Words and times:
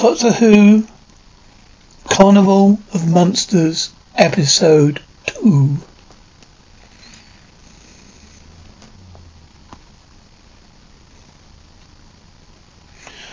Doctor 0.00 0.32
Who 0.32 0.84
Carnival 2.08 2.78
of 2.94 3.06
Monsters 3.06 3.90
Episode 4.16 5.02
2 5.26 5.76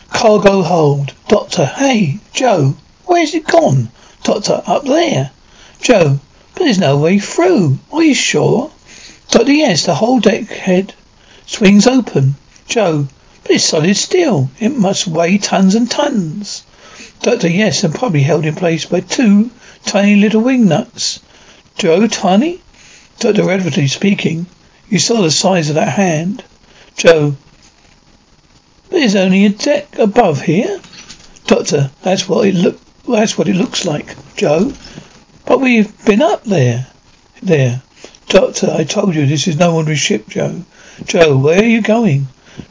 Cargo 0.10 0.62
hold. 0.62 1.14
Doctor, 1.30 1.66
hey, 1.66 2.20
Joe, 2.34 2.76
where's 3.06 3.34
it 3.34 3.48
gone? 3.48 3.88
Doctor, 4.24 4.62
up 4.68 4.84
there. 4.84 5.32
Joe, 5.80 6.20
but 6.54 6.64
there's 6.64 6.80
no 6.80 6.98
way 6.98 7.20
through. 7.20 7.80
Are 7.94 8.04
you 8.04 8.14
sure? 8.14 8.72
Doctor, 9.30 9.54
yes, 9.54 9.86
the 9.86 9.96
whole 9.96 10.20
deck 10.20 10.50
head 10.50 10.94
swings 11.46 11.88
open. 11.88 12.36
Joe, 12.68 13.08
but 13.48 13.56
it's 13.56 13.64
solid 13.64 13.96
steel. 13.96 14.50
It 14.60 14.76
must 14.76 15.08
weigh 15.08 15.38
tons 15.38 15.76
and 15.76 15.90
tons. 15.90 16.66
Doctor, 17.22 17.48
yes, 17.48 17.86
and 17.86 17.96
probably 17.96 18.22
held 18.22 18.46
in 18.46 18.56
place 18.56 18.86
by 18.86 19.00
two 19.00 19.52
tiny 19.86 20.18
little 20.18 20.42
wing 20.42 20.68
nuts. 20.68 21.22
Joe, 21.78 22.08
tiny? 22.08 22.60
Doctor 23.20 23.44
Redverty 23.44 23.90
speaking. 23.90 24.48
You 24.90 25.00
saw 25.00 25.22
the 25.22 25.32
size 25.32 25.70
of 25.70 25.76
that 25.76 25.94
hand. 25.94 26.44
Joe, 26.98 27.38
but 28.90 28.98
there's 28.98 29.16
only 29.16 29.46
a 29.46 29.50
deck 29.50 29.98
above 29.98 30.42
here. 30.42 30.82
Doctor, 31.46 31.90
that's 32.02 32.28
what 32.28 32.48
it 32.48 32.56
look. 32.56 32.82
That's 33.08 33.38
what 33.38 33.48
it 33.48 33.56
looks 33.56 33.86
like, 33.86 34.14
Joe. 34.36 34.74
But 35.46 35.62
we've 35.62 36.06
been 36.06 36.22
up 36.22 36.44
there. 36.44 36.88
There. 37.42 37.82
Doctor, 38.28 38.72
I 38.72 38.84
told 38.84 39.16
you 39.16 39.26
this 39.26 39.48
is 39.48 39.58
no 39.58 39.74
ordinary 39.74 39.96
ship, 39.96 40.28
Joe. 40.28 40.64
Joe, 41.06 41.38
where 41.38 41.62
are 41.62 41.66
you 41.66 41.82
going? 41.82 42.28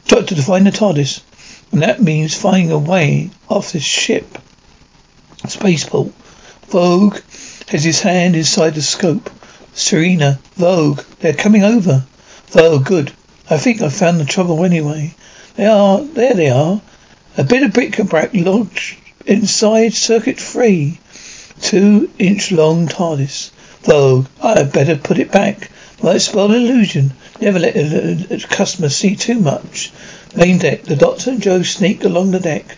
Doctor, 0.07 0.35
to 0.35 0.41
find 0.41 0.65
the 0.65 0.71
TARDIS. 0.71 1.23
And 1.71 1.81
that 1.81 2.01
means 2.01 2.39
finding 2.39 2.71
a 2.71 2.77
way 2.77 3.29
off 3.49 3.71
this 3.73 3.83
ship. 3.83 4.37
Spaceport. 5.47 6.13
Vogue 6.67 7.19
has 7.69 7.83
his 7.83 8.01
hand 8.01 8.35
inside 8.35 8.75
the 8.75 8.81
scope. 8.81 9.29
Serena, 9.73 10.39
Vogue, 10.55 11.01
they're 11.19 11.33
coming 11.33 11.63
over. 11.63 12.05
Vogue, 12.47 12.85
good. 12.85 13.13
I 13.49 13.57
think 13.57 13.81
I 13.81 13.89
found 13.89 14.19
the 14.19 14.25
trouble 14.25 14.65
anyway. 14.65 15.13
They 15.55 15.65
are, 15.65 16.01
there 16.01 16.33
they 16.33 16.49
are. 16.49 16.81
A 17.37 17.43
bit 17.43 17.63
of 17.63 17.73
bric-a-brac 17.73 18.33
lodged 18.33 18.97
inside 19.25 19.93
circuit 19.93 20.39
three. 20.39 20.99
Two 21.61 22.09
inch 22.17 22.51
long 22.51 22.87
TARDIS. 22.87 23.51
Vogue, 23.83 24.27
I 24.41 24.57
had 24.57 24.73
better 24.73 24.95
put 24.95 25.19
it 25.19 25.31
back. 25.31 25.69
Might 26.01 26.33
an 26.33 26.51
illusion. 26.51 27.13
Never 27.39 27.59
let 27.59 27.75
uh, 27.75 28.33
a, 28.33 28.35
a 28.35 28.39
customer 28.39 28.89
see 28.89 29.15
too 29.15 29.39
much. 29.39 29.91
Main 30.35 30.57
deck. 30.57 30.83
The 30.83 30.95
doctor 30.95 31.31
and 31.31 31.41
Joe 31.41 31.63
sneak 31.63 32.03
along 32.03 32.31
the 32.31 32.39
deck. 32.39 32.77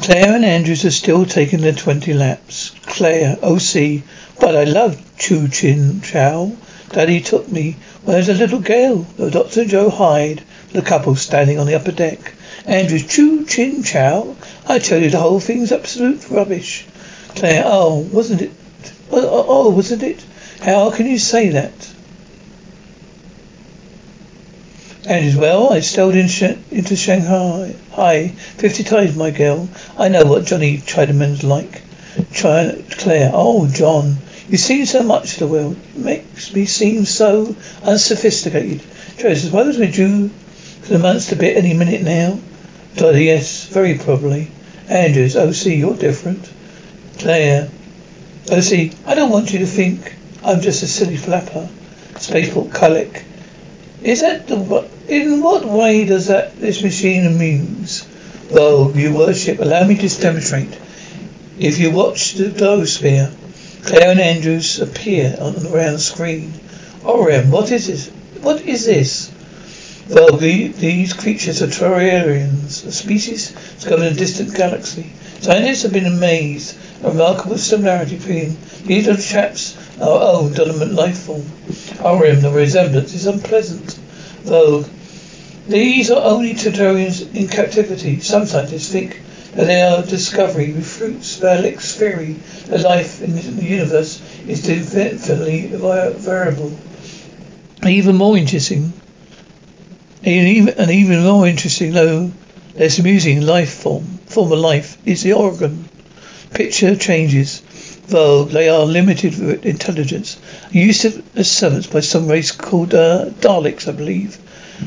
Claire 0.00 0.34
and 0.34 0.44
Andrews 0.44 0.84
are 0.84 0.90
still 0.90 1.26
taking 1.26 1.60
their 1.60 1.72
twenty 1.72 2.12
laps. 2.12 2.70
Claire, 2.86 3.36
oh, 3.42 3.56
OC, 3.56 4.02
but 4.40 4.56
I 4.56 4.64
love 4.64 5.00
Chu 5.18 5.48
Chin 5.48 6.00
Chow. 6.02 6.52
Daddy 6.90 7.20
took 7.20 7.48
me 7.48 7.76
when 8.02 8.22
a 8.28 8.32
little 8.32 8.60
girl. 8.60 9.06
The 9.16 9.30
doctor 9.30 9.62
and 9.62 9.70
Joe 9.70 9.90
hide. 9.90 10.42
The 10.72 10.82
couple 10.82 11.14
standing 11.16 11.58
on 11.58 11.66
the 11.66 11.74
upper 11.74 11.92
deck. 11.92 12.34
Andrews, 12.66 13.06
Chu 13.06 13.44
Chin 13.44 13.82
Chow. 13.82 14.36
I 14.66 14.78
tell 14.78 15.00
you, 15.00 15.10
the 15.10 15.18
whole 15.18 15.40
thing's 15.40 15.72
absolute 15.72 16.28
rubbish. 16.30 16.86
Claire, 17.36 17.64
oh, 17.66 18.06
wasn't 18.12 18.42
it? 18.42 18.52
Oh, 19.10 19.44
oh, 19.48 19.70
wasn't 19.70 20.02
it? 20.02 20.24
How 20.60 20.90
can 20.90 21.06
you 21.06 21.18
say 21.18 21.50
that? 21.50 21.92
Andrews, 25.04 25.36
well, 25.36 25.72
I 25.72 25.80
strolled 25.80 26.14
in 26.14 26.28
sh- 26.28 26.54
into 26.70 26.94
Shanghai 26.94 27.74
Hi, 27.90 28.28
fifty 28.28 28.84
times, 28.84 29.16
my 29.16 29.32
girl. 29.32 29.68
I 29.98 30.06
know 30.06 30.24
what 30.24 30.44
Johnny 30.44 30.78
Chiderman's 30.78 31.42
like. 31.42 31.82
Try, 32.32 32.80
Claire, 32.88 33.32
oh, 33.34 33.66
John, 33.66 34.18
you 34.48 34.56
see 34.56 34.84
so 34.84 35.02
much 35.02 35.32
of 35.32 35.38
the 35.40 35.48
world. 35.48 35.76
It 35.96 35.98
makes 35.98 36.54
me 36.54 36.66
seem 36.66 37.04
so 37.04 37.56
unsophisticated. 37.82 38.80
Joe, 39.18 39.34
suppose 39.34 39.76
we're 39.76 39.90
due 39.90 40.28
for 40.82 40.92
the 40.92 41.00
monster 41.00 41.34
bit 41.34 41.56
any 41.56 41.74
minute 41.74 42.02
now. 42.02 42.38
Yes, 42.96 43.66
very 43.66 43.98
probably. 43.98 44.52
Andrews, 44.88 45.34
oh, 45.34 45.50
see, 45.50 45.74
you're 45.74 45.96
different. 45.96 46.48
Claire, 47.18 47.68
oh, 48.52 48.60
see, 48.60 48.92
I 49.04 49.16
don't 49.16 49.30
want 49.30 49.52
you 49.52 49.58
to 49.58 49.66
think 49.66 50.14
I'm 50.44 50.60
just 50.60 50.84
a 50.84 50.86
silly 50.86 51.16
flapper. 51.16 51.68
Spaceport 52.18 52.68
Kalik. 52.68 53.24
Is 54.04 54.20
that 54.20 54.48
the? 54.48 54.88
In 55.08 55.42
what 55.42 55.64
way 55.64 56.04
does 56.04 56.26
that 56.26 56.58
this 56.58 56.82
machine 56.82 57.26
amuse? 57.26 58.06
Though 58.50 58.90
you 58.92 59.14
worship, 59.14 59.60
allow 59.60 59.86
me 59.86 59.96
to 59.96 60.08
demonstrate. 60.20 60.76
If 61.58 61.78
you 61.78 61.90
watch 61.90 62.34
the 62.34 62.48
glow 62.48 62.84
sphere, 62.84 63.30
Claire 63.84 64.10
and 64.10 64.20
Andrews 64.20 64.80
appear 64.80 65.36
on 65.40 65.54
the 65.54 65.68
round 65.70 66.00
screen. 66.00 66.52
Orion, 67.04 67.50
what 67.50 67.70
is 67.70 67.86
this? 67.86 68.08
What 68.42 68.62
is 68.62 68.86
this? 68.86 69.30
Well, 70.08 70.36
the, 70.36 70.68
these 70.68 71.12
creatures 71.12 71.62
are 71.62 71.68
Tellurians, 71.68 72.84
a 72.84 72.90
species 72.90 73.52
discovered 73.76 74.06
in 74.06 74.12
a 74.14 74.16
distant 74.16 74.52
galaxy. 74.54 75.12
Scientists 75.40 75.82
have 75.82 75.92
been 75.92 76.06
amazed 76.06 76.76
at 76.96 77.02
the 77.02 77.08
remarkable 77.10 77.56
similarity 77.56 78.16
between 78.16 78.56
these 78.84 79.06
little 79.06 79.22
chaps 79.22 79.76
and 79.94 80.02
our 80.02 80.34
own 80.34 80.52
dominant 80.54 80.94
life 80.94 81.18
form. 81.18 81.44
Orion, 82.00 82.40
the 82.40 82.50
resemblance 82.50 83.14
is 83.14 83.26
unpleasant, 83.26 83.98
though 84.44 84.84
these 85.68 86.10
are 86.10 86.24
only 86.24 86.54
Tellurians 86.54 87.32
in 87.34 87.46
captivity. 87.46 88.18
Some 88.18 88.46
scientists 88.46 88.90
think 88.90 89.20
that 89.54 89.66
their 89.66 90.02
discovery 90.02 90.72
refutes 90.72 91.36
Valek's 91.36 91.94
theory 91.94 92.32
that 92.66 92.80
life 92.80 93.22
in 93.22 93.34
the 93.34 93.64
universe 93.64 94.20
is 94.48 94.68
infinitely 94.68 95.68
variable. 95.68 96.72
Even 97.86 98.16
more 98.16 98.36
interesting, 98.36 98.92
and 100.24 100.90
even, 100.90 101.24
more 101.24 101.46
interesting, 101.46 101.92
though 101.92 102.30
less 102.76 102.98
amusing 102.98 103.40
life 103.40 103.74
form, 103.74 104.04
form 104.26 104.52
of 104.52 104.58
life, 104.58 104.96
is 105.06 105.22
the 105.22 105.30
Ogron. 105.30 105.84
Picture 106.54 106.96
changes. 106.96 107.62
Though 108.08 108.44
they 108.44 108.68
are 108.68 108.84
limited 108.84 109.38
with 109.38 109.64
intelligence, 109.64 110.38
used 110.70 111.06
as 111.36 111.50
servants 111.50 111.86
by 111.86 112.00
some 112.00 112.28
race 112.28 112.52
called 112.52 112.94
uh, 112.94 113.30
Daleks, 113.40 113.88
I 113.88 113.92
believe. 113.92 114.38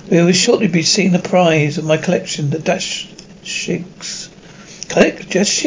We 0.09 0.21
will 0.21 0.33
shortly 0.33 0.67
be 0.67 0.83
seeing 0.83 1.11
the 1.11 1.19
prize 1.19 1.77
of 1.77 1.85
my 1.85 1.97
collection, 1.97 2.49
the 2.49 2.59
Dash. 2.59 3.07
Collect 4.89 5.29
Dash? 5.29 5.65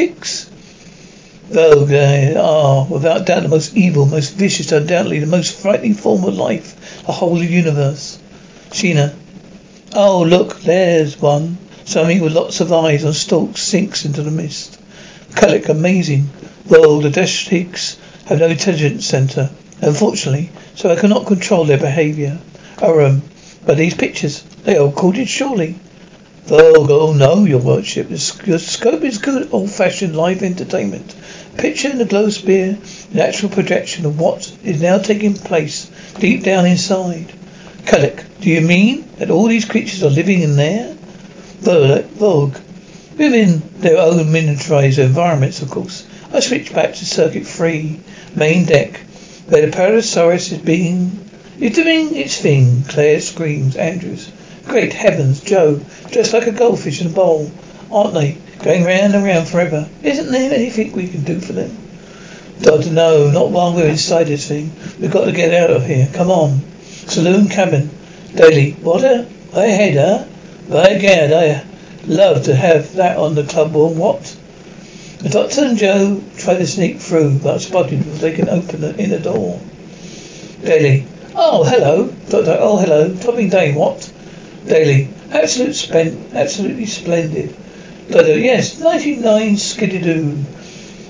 Though 1.49 1.85
they 1.85 2.35
are, 2.35 2.85
without 2.85 3.25
doubt, 3.25 3.43
the 3.43 3.49
most 3.49 3.75
evil, 3.75 4.05
most 4.05 4.35
vicious, 4.35 4.71
undoubtedly 4.71 5.19
the 5.19 5.25
most 5.25 5.59
frightening 5.59 5.95
form 5.95 6.23
of 6.23 6.35
life, 6.35 7.03
the 7.05 7.11
whole 7.11 7.41
universe. 7.41 8.19
Sheena, 8.69 9.15
Oh, 9.93 10.21
look, 10.21 10.61
there's 10.61 11.19
one. 11.19 11.57
Something 11.83 12.21
with 12.21 12.33
lots 12.33 12.61
of 12.61 12.71
eyes 12.71 13.03
on 13.03 13.13
stalks 13.13 13.63
sinks 13.63 14.05
into 14.05 14.21
the 14.21 14.29
mist. 14.29 14.79
Kalik, 15.31 15.67
amazing. 15.67 16.29
Well, 16.67 16.99
the 16.99 17.09
Drashigs 17.09 17.97
have 18.25 18.39
no 18.39 18.47
intelligence 18.47 19.07
center, 19.07 19.49
unfortunately, 19.81 20.51
so 20.75 20.91
I 20.91 20.95
cannot 20.95 21.25
control 21.25 21.65
their 21.65 21.79
behavior. 21.79 22.37
Aram, 22.79 22.99
oh, 22.99 23.05
um, 23.05 23.21
but 23.65 23.77
these 23.77 23.95
pictures, 23.95 24.43
they 24.63 24.77
are 24.77 24.85
recorded 24.85 25.27
surely. 25.27 25.75
Oh, 26.51 26.85
oh 26.87 27.13
no, 27.13 27.45
your 27.45 27.59
worship. 27.59 28.09
The 28.09 28.59
scope 28.59 29.01
is 29.01 29.17
good 29.17 29.51
old-fashioned 29.51 30.15
live 30.15 30.43
entertainment. 30.43 31.15
Picture 31.57 31.89
in 31.89 31.97
the 31.97 32.05
glow 32.05 32.29
sphere, 32.29 32.77
natural 33.11 33.51
projection 33.51 34.05
of 34.05 34.19
what 34.19 34.55
is 34.63 34.81
now 34.81 34.99
taking 34.99 35.33
place 35.33 35.89
deep 36.19 36.43
down 36.43 36.67
inside. 36.67 37.33
Kalik, 37.89 38.23
do 38.39 38.51
you 38.51 38.61
mean 38.61 39.03
that 39.17 39.31
all 39.31 39.47
these 39.47 39.65
creatures 39.65 40.03
are 40.03 40.11
living 40.11 40.43
in 40.43 40.57
there? 40.57 40.93
Vogue, 41.61 42.55
within 43.17 43.63
their 43.79 43.97
own 43.97 44.25
miniaturized 44.27 45.03
environments, 45.03 45.63
of 45.63 45.71
course. 45.71 46.07
I 46.31 46.39
switch 46.39 46.71
back 46.71 46.93
to 46.93 47.05
circuit 47.05 47.47
three, 47.47 47.99
main 48.35 48.65
deck, 48.65 48.97
where 49.47 49.65
the 49.65 49.75
Plesiosaurus 49.75 50.51
is 50.51 50.59
being 50.59 51.31
is 51.59 51.75
doing 51.75 52.15
its 52.15 52.39
thing. 52.39 52.83
Claire 52.87 53.21
screams. 53.21 53.75
Andrews, 53.75 54.31
great 54.67 54.93
heavens, 54.93 55.41
Joe, 55.41 55.81
dressed 56.11 56.33
like 56.33 56.45
a 56.45 56.51
goldfish 56.51 57.01
in 57.01 57.07
a 57.07 57.09
bowl, 57.09 57.49
aren't 57.91 58.13
they? 58.13 58.37
Going 58.63 58.83
round 58.83 59.15
and 59.15 59.25
round 59.25 59.47
forever. 59.47 59.89
Isn't 60.03 60.31
there 60.31 60.53
anything 60.53 60.91
we 60.91 61.07
can 61.07 61.23
do 61.23 61.39
for 61.39 61.53
them? 61.53 61.75
Doctor, 62.61 62.91
no, 62.91 63.31
not 63.31 63.49
while 63.49 63.73
we're 63.73 63.89
inside 63.89 64.25
this 64.25 64.47
thing. 64.47 64.71
We've 64.99 65.09
got 65.09 65.25
to 65.25 65.31
get 65.31 65.55
out 65.55 65.71
of 65.71 65.87
here. 65.87 66.07
Come 66.13 66.29
on. 66.29 66.68
Saloon 67.09 67.49
cabin. 67.49 67.89
Daily. 68.35 68.73
What 68.73 69.03
a 69.03 69.25
I 69.55 69.65
head, 69.65 69.97
huh? 69.97 70.25
By 70.69 70.99
gad, 70.99 71.33
I 71.33 71.65
love 72.05 72.43
to 72.43 72.55
have 72.55 72.93
that 72.93 73.17
on 73.17 73.33
the 73.33 73.43
club 73.43 73.73
wall. 73.73 73.91
What? 73.91 74.37
The 75.17 75.29
doctor 75.29 75.65
and 75.65 75.77
Joe 75.77 76.21
try 76.37 76.53
to 76.53 76.67
sneak 76.67 76.99
through, 76.99 77.39
but 77.39 77.61
spotted 77.61 78.01
they 78.01 78.33
can 78.33 78.47
open 78.47 78.81
the 78.81 78.95
inner 78.97 79.17
door. 79.17 79.59
Daily. 80.63 81.07
Oh, 81.33 81.63
hello. 81.63 82.09
Doctor. 82.29 82.57
Oh, 82.59 82.77
hello. 82.77 83.15
Topping 83.15 83.49
day, 83.49 83.73
what? 83.73 84.11
Daily. 84.67 85.09
Absolute 85.31 85.73
spend, 85.73 86.35
absolutely 86.35 86.85
splendid. 86.85 87.55
Doctor, 88.11 88.37
yes, 88.37 88.79
99 88.79 89.57
Skididoo. 89.57 90.43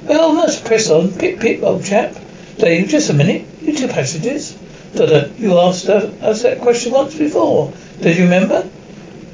Well, 0.05 0.33
let's 0.33 0.61
press 0.61 0.89
on. 0.89 1.11
Pip, 1.11 1.41
pip, 1.41 1.61
old 1.61 1.83
chap. 1.83 2.15
Dave, 2.57 2.87
just 2.87 3.09
a 3.09 3.13
minute. 3.13 3.45
You 3.61 3.75
two 3.75 3.89
passengers. 3.89 4.57
Doctor, 4.95 5.15
uh, 5.15 5.29
you 5.37 5.57
asked 5.57 5.87
us 5.87 6.41
that 6.43 6.59
question 6.59 6.91
once 6.93 7.17
before. 7.17 7.71
Did 8.01 8.17
you 8.17 8.23
remember? 8.23 8.69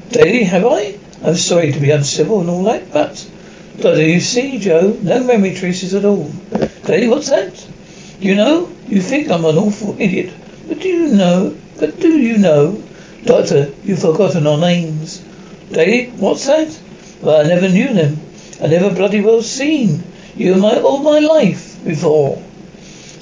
Daly, 0.09 0.43
have 0.43 0.65
I? 0.65 0.97
I'm 1.23 1.35
sorry 1.35 1.71
to 1.71 1.79
be 1.79 1.91
uncivil 1.91 2.41
and 2.41 2.49
all 2.49 2.63
that, 2.65 2.91
but... 2.91 3.29
Doctor, 3.77 4.07
you 4.07 4.19
see, 4.19 4.59
Joe, 4.59 4.97
no 5.01 5.23
memory 5.23 5.53
traces 5.53 5.93
at 5.93 6.05
all. 6.05 6.29
Daly, 6.85 7.07
what's 7.07 7.29
that? 7.29 7.67
You 8.19 8.35
know, 8.35 8.69
you 8.87 9.01
think 9.01 9.29
I'm 9.29 9.45
an 9.45 9.57
awful 9.57 9.95
idiot, 9.99 10.33
but 10.67 10.79
do 10.79 10.87
you 10.87 11.07
know, 11.09 11.57
but 11.79 11.99
do 11.99 12.17
you 12.17 12.37
know, 12.37 12.81
Doctor, 13.25 13.73
you've 13.83 13.99
forgotten 13.99 14.47
our 14.47 14.57
names. 14.57 15.19
Daly, 15.71 16.07
what's 16.11 16.45
that? 16.45 16.79
Well, 17.21 17.43
I 17.43 17.47
never 17.47 17.67
knew 17.67 17.93
them. 17.93 18.19
I 18.61 18.67
never 18.67 18.93
bloody 18.93 19.21
well 19.21 19.41
seen 19.41 20.03
you 20.35 20.55
my 20.55 20.79
all 20.81 20.99
my 20.99 21.19
life 21.19 21.83
before. 21.83 22.41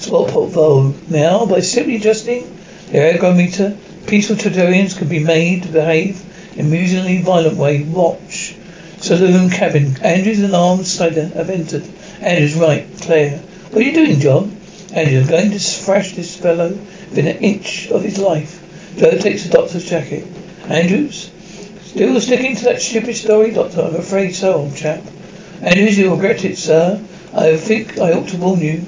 Spot 0.03 0.29
vote 0.49 0.95
now 1.09 1.45
by 1.45 1.61
simply 1.61 1.95
adjusting 1.95 2.43
the 2.91 2.97
ergometer. 2.97 3.77
Peaceful 4.05 4.35
Tellurians 4.35 4.97
can 4.97 5.07
be 5.07 5.19
made 5.19 5.63
to 5.63 5.69
behave 5.69 6.21
in 6.57 6.65
amusingly 6.65 7.21
violent 7.21 7.55
way. 7.55 7.83
Watch. 7.83 8.53
Saloon 8.97 9.49
cabin. 9.49 9.95
Andrews 10.01 10.41
and 10.41 10.85
Slider 10.85 11.27
have 11.27 11.49
entered. 11.49 11.87
Andrews, 12.19 12.55
right. 12.55 12.85
Claire. 12.99 13.37
What 13.37 13.77
are 13.77 13.85
you 13.85 13.93
doing, 13.93 14.19
John? 14.19 14.57
Andrews, 14.93 15.23
I'm 15.23 15.29
going 15.29 15.51
to 15.51 15.59
thrash 15.59 16.11
this 16.11 16.35
fellow 16.35 16.67
within 16.67 17.27
an 17.27 17.37
inch 17.37 17.89
of 17.89 18.03
his 18.03 18.17
life. 18.17 18.59
Joe 18.97 19.17
takes 19.17 19.45
the 19.45 19.53
doctor's 19.53 19.89
jacket. 19.89 20.27
Andrews? 20.67 21.31
Still 21.83 22.19
sticking 22.19 22.57
to 22.57 22.63
that 22.65 22.81
stupid 22.81 23.15
story, 23.15 23.51
Doctor? 23.51 23.83
I'm 23.83 23.95
afraid 23.95 24.35
so, 24.35 24.53
old 24.55 24.75
chap. 24.75 25.01
Andrews, 25.61 25.97
you'll 25.97 26.15
regret 26.17 26.43
it, 26.43 26.57
sir. 26.57 27.01
I 27.33 27.55
think 27.55 27.99
I 27.99 28.11
ought 28.11 28.27
to 28.27 28.37
warn 28.37 28.59
you. 28.59 28.85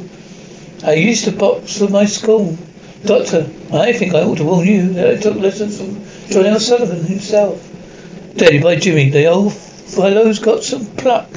I 0.86 0.94
used 0.94 1.24
to 1.26 1.32
box 1.32 1.80
for 1.80 1.90
my 1.90 2.06
school. 2.06 2.56
Doctor, 3.04 3.50
I 3.74 3.92
think 3.92 4.14
I 4.14 4.22
ought 4.22 4.38
to 4.38 4.44
warn 4.44 4.68
you 4.68 4.92
uh, 4.92 4.94
that 4.94 5.18
I 5.18 5.20
took 5.20 5.36
lessons 5.38 5.80
from 5.80 6.30
John 6.30 6.46
L. 6.46 6.60
Sullivan 6.60 7.04
himself. 7.04 8.36
Daddy 8.38 8.62
by 8.62 8.76
Jimmy, 8.76 9.10
the 9.10 9.26
old 9.26 9.52
fellow's 9.52 10.38
got 10.38 10.64
some 10.64 10.86
pluck. 10.86 11.28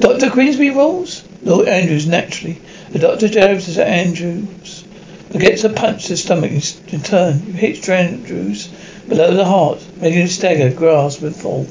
Dr. 0.00 0.30
Queensby 0.30 0.74
rolls? 0.74 1.22
Lord 1.42 1.68
Andrews, 1.68 2.08
naturally. 2.08 2.60
The 2.90 2.98
doctor 2.98 3.28
jabs 3.28 3.78
at 3.78 3.86
Andrews, 3.86 4.84
but 5.30 5.40
gets 5.40 5.62
a 5.62 5.70
punch 5.70 6.06
to 6.06 6.08
the 6.10 6.16
stomach 6.16 6.50
in 6.92 7.00
turn. 7.00 7.38
He 7.38 7.52
hits 7.52 7.88
Andrews 7.88 8.66
below 9.08 9.34
the 9.34 9.44
heart, 9.44 9.86
making 9.98 10.22
him 10.22 10.28
stagger, 10.28 10.74
grasp, 10.74 11.22
and 11.22 11.36
fall. 11.36 11.68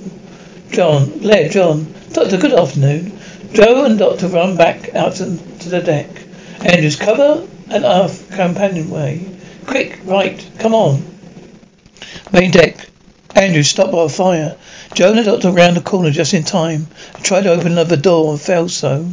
John, 0.72 1.20
Blair, 1.20 1.50
John. 1.50 1.94
Doctor, 2.14 2.38
good 2.38 2.54
afternoon. 2.54 3.20
Joe 3.52 3.84
and 3.84 4.00
Doctor 4.00 4.28
run 4.30 4.56
back 4.56 4.96
out 4.96 5.16
to 5.16 5.26
the 5.26 5.82
deck. 5.82 6.27
Andrews, 6.62 6.96
cover 6.96 7.48
and 7.70 7.86
aft 7.86 8.32
companionway. 8.32 9.26
Quick, 9.66 10.00
right, 10.06 10.50
come 10.60 10.74
on. 10.74 11.04
Main 12.32 12.52
deck. 12.52 12.90
Andrews, 13.36 13.70
stop 13.70 13.92
by 13.92 14.04
a 14.04 14.10
fire. 14.10 14.58
Joe 14.94 15.10
and 15.10 15.20
the 15.20 15.24
doctor 15.24 15.52
round 15.52 15.78
the 15.78 15.82
corner 15.82 16.10
just 16.10 16.34
in 16.34 16.44
time. 16.44 16.88
They 17.16 17.22
tried 17.22 17.44
to 17.44 17.52
open 17.52 17.74
another 17.74 17.98
door 17.98 18.32
and 18.32 18.42
failed 18.42 18.72
so. 18.72 19.08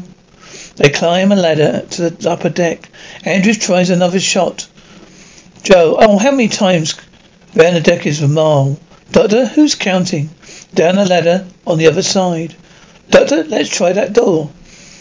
They 0.76 0.88
climb 0.88 1.30
a 1.30 1.36
ladder 1.36 1.84
to 1.90 2.10
the 2.10 2.30
upper 2.30 2.48
deck. 2.48 2.88
Andrews 3.24 3.58
tries 3.58 3.90
another 3.90 4.20
shot. 4.20 4.66
Joe, 5.62 5.96
oh, 5.98 6.18
how 6.18 6.30
many 6.30 6.48
times 6.48 6.94
round 7.54 7.76
the 7.76 7.80
deck 7.80 8.06
is 8.06 8.22
a 8.22 8.28
mile? 8.28 8.78
Doctor, 9.12 9.46
who's 9.46 9.74
counting? 9.74 10.30
Down 10.74 10.96
the 10.96 11.04
ladder 11.04 11.46
on 11.66 11.78
the 11.78 11.86
other 11.88 12.02
side. 12.02 12.56
Doctor, 13.10 13.44
let's 13.44 13.68
try 13.68 13.92
that 13.92 14.12
door. 14.12 14.50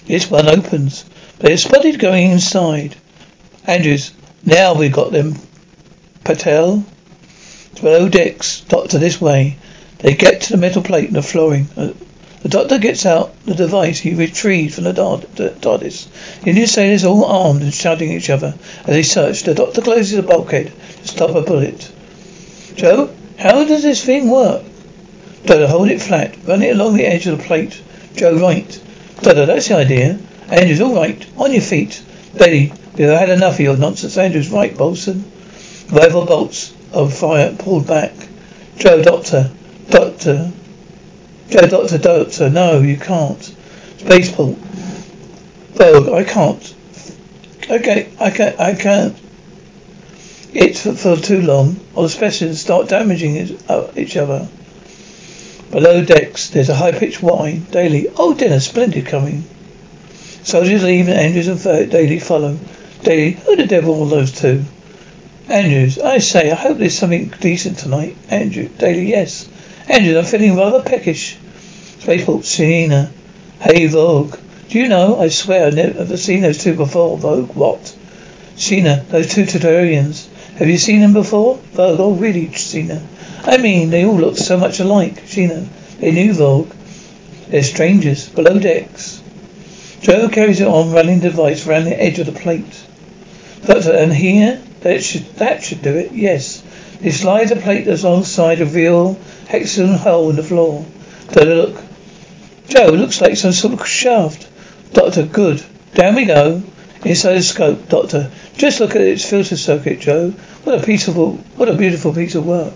This 0.06 0.30
one 0.30 0.48
opens. 0.48 1.06
They 1.44 1.52
are 1.52 1.58
spotted 1.58 2.00
going 2.00 2.32
inside. 2.32 2.96
Andrews, 3.68 4.14
now 4.46 4.76
we've 4.76 4.94
got 4.94 5.12
them. 5.12 5.36
Patel. 6.24 6.86
Below 7.82 8.08
decks. 8.08 8.62
Doctor, 8.62 8.98
this 8.98 9.20
way. 9.20 9.58
They 9.98 10.14
get 10.14 10.44
to 10.44 10.54
the 10.54 10.58
metal 10.58 10.82
plate 10.82 11.10
in 11.10 11.16
the 11.16 11.22
flooring. 11.22 11.68
Uh, 11.76 11.92
the 12.44 12.48
doctor 12.48 12.80
gets 12.80 13.06
out 13.06 13.34
the 13.44 13.56
device 13.56 14.00
he 14.00 14.14
retrieved 14.14 14.76
from 14.76 14.86
the 14.86 14.94
TARDIS. 14.94 16.08
The 16.44 16.50
Indian 16.50 16.68
sailors 16.68 17.04
all 17.04 17.26
armed 17.26 17.62
and 17.62 17.74
shouting 17.74 18.12
at 18.12 18.20
each 18.20 18.30
other 18.30 18.56
as 18.86 18.88
they 18.88 19.04
search. 19.04 19.44
The 19.44 19.54
doctor 19.54 19.82
closes 19.82 20.16
the 20.16 20.24
bulkhead 20.24 20.72
to 21.02 21.08
stop 21.10 21.32
a 21.32 21.42
bullet. 21.42 21.92
Joe, 22.78 23.14
how 23.38 23.66
does 23.66 23.84
this 23.84 24.02
thing 24.02 24.30
work? 24.30 24.64
Doctor, 25.46 25.68
hold 25.68 25.90
it 25.90 26.02
flat. 26.02 26.38
Run 26.46 26.62
it 26.62 26.74
along 26.74 26.96
the 26.96 27.06
edge 27.06 27.28
of 27.28 27.38
the 27.38 27.44
plate. 27.44 27.82
Joe, 28.16 28.40
right. 28.40 28.82
Doctor, 29.22 29.46
that's 29.46 29.68
the 29.68 29.76
idea. 29.76 30.20
Andrews, 30.50 30.82
all 30.82 30.96
right. 30.96 31.26
On 31.38 31.52
your 31.52 31.62
feet. 31.62 32.04
Daly, 32.36 32.74
we've 32.98 33.10
had 33.10 33.30
enough 33.30 33.56
of 33.56 33.60
your 33.60 33.78
nonsense. 33.78 34.18
Andrews, 34.18 34.50
right, 34.50 34.74
Bolson. 34.74 35.24
Rifle 35.92 36.26
bolts 36.26 36.74
of 36.92 37.14
fire 37.14 37.56
pulled 37.58 37.88
back. 37.88 38.14
Joe, 38.78 39.02
doctor. 39.02 39.52
Doctor. 39.90 40.52
Joe, 41.50 41.68
doctor, 41.68 41.98
doctor. 41.98 42.50
No, 42.50 42.80
you 42.80 42.98
can't. 42.98 43.44
Spaceport. 43.98 44.58
Vogue, 45.74 46.10
I 46.10 46.24
can't. 46.24 46.76
Okay, 47.70 48.10
I 48.20 48.30
can't. 48.30 48.60
I 48.60 48.76
can't. 48.76 49.18
It's 50.54 50.84
for, 50.84 50.94
for 50.94 51.16
too 51.16 51.42
long, 51.42 51.80
or 51.96 52.04
the 52.04 52.10
specimens 52.10 52.62
start 52.62 52.90
damaging 52.90 53.58
uh, 53.68 53.92
each 53.96 54.18
other. 54.18 54.48
Below 55.72 56.06
decks, 56.06 56.50
there's 56.50 56.70
a 56.70 56.76
high-pitched 56.76 57.24
whine. 57.24 57.64
Daly, 57.72 58.08
oh, 58.18 58.36
dinner, 58.36 58.60
splendid 58.60 59.08
coming. 59.08 59.44
Soldiers 60.44 60.84
leave 60.84 61.08
and 61.08 61.18
Andrews 61.18 61.48
and 61.48 61.90
Daly 61.90 62.20
follow. 62.20 62.58
Daly, 63.02 63.32
who 63.32 63.56
the 63.56 63.66
devil 63.66 64.04
are 64.04 64.10
those 64.10 64.34
two? 64.34 64.66
Andrews, 65.48 65.98
I 65.98 66.18
say, 66.18 66.52
I 66.52 66.56
hope 66.56 66.78
there's 66.78 66.98
something 66.98 67.34
decent 67.40 67.78
tonight. 67.78 68.18
Andrew, 68.30 68.68
Daly, 68.78 69.10
yes. 69.10 69.48
Andrews, 69.88 70.18
I'm 70.18 70.26
feeling 70.26 70.58
rather 70.58 70.82
peckish. 70.82 71.38
Spaceport, 72.00 72.44
Sina. 72.44 73.10
Hey, 73.62 73.88
Vogue. 73.88 74.38
Do 74.68 74.80
you 74.80 74.90
know, 74.90 75.18
I 75.22 75.30
swear 75.30 75.68
I've 75.68 75.76
never 75.76 76.18
seen 76.18 76.42
those 76.42 76.58
two 76.58 76.76
before, 76.76 77.18
Vogue. 77.18 77.56
What? 77.56 77.96
Sina, 78.58 79.06
those 79.10 79.34
two 79.34 79.46
Tellurians. 79.46 80.28
Have 80.58 80.68
you 80.68 80.78
seen 80.78 81.00
them 81.00 81.14
before? 81.14 81.56
Vogue, 81.72 82.02
oh 82.02 82.12
really, 82.12 82.52
Sina. 82.54 83.02
I 83.44 83.58
mean, 83.58 83.92
they 83.92 84.06
all 84.06 84.18
look 84.18 84.38
so 84.38 84.58
much 84.58 84.82
alike. 84.82 85.20
Sina, 85.26 85.66
they 86.00 86.12
knew 86.12 86.34
Vogue. 86.34 86.72
They're 87.48 87.64
strangers, 87.64 88.28
below 88.28 88.60
decks. 88.60 89.23
Joe 90.04 90.28
carries 90.28 90.60
it 90.60 90.68
on, 90.68 90.92
running 90.92 91.22
device 91.22 91.66
around 91.66 91.86
the 91.86 91.98
edge 91.98 92.20
of 92.20 92.26
the 92.26 92.34
plate. 92.34 92.86
Doctor, 93.66 93.94
and 93.94 94.12
here? 94.12 94.62
That 94.82 95.02
should, 95.02 95.24
that 95.36 95.64
should 95.64 95.82
do 95.82 95.96
it, 95.96 96.12
yes. 96.12 96.62
They 97.00 97.10
slide 97.10 97.48
the 97.48 97.56
plate 97.56 97.88
alongside 97.88 98.60
a 98.60 98.66
real 98.66 99.18
hexagon 99.48 99.96
hole 99.96 100.30
in 100.30 100.36
the 100.36 100.44
floor. 100.44 100.86
Doctor, 101.28 101.56
look. 101.56 101.82
Joe, 102.68 102.88
looks 102.88 103.22
like 103.22 103.38
some 103.38 103.54
sort 103.54 103.80
of 103.80 103.88
shaft. 103.88 104.50
Doctor, 104.92 105.26
good. 105.26 105.64
Down 105.94 106.16
we 106.16 106.26
go. 106.26 106.62
Inside 107.06 107.36
the 107.36 107.42
scope, 107.42 107.88
Doctor. 107.88 108.30
Just 108.58 108.82
look 108.82 108.98
at 108.98 109.02
its 109.02 109.30
filter 109.30 109.56
circuit, 109.56 110.02
Joe. 110.02 110.32
What 110.66 110.84
a 110.84 110.86
peaceful, 110.86 111.38
what 111.56 111.70
a 111.70 111.78
beautiful 111.78 112.14
piece 112.14 112.36
of 112.36 112.46
work. 112.46 112.74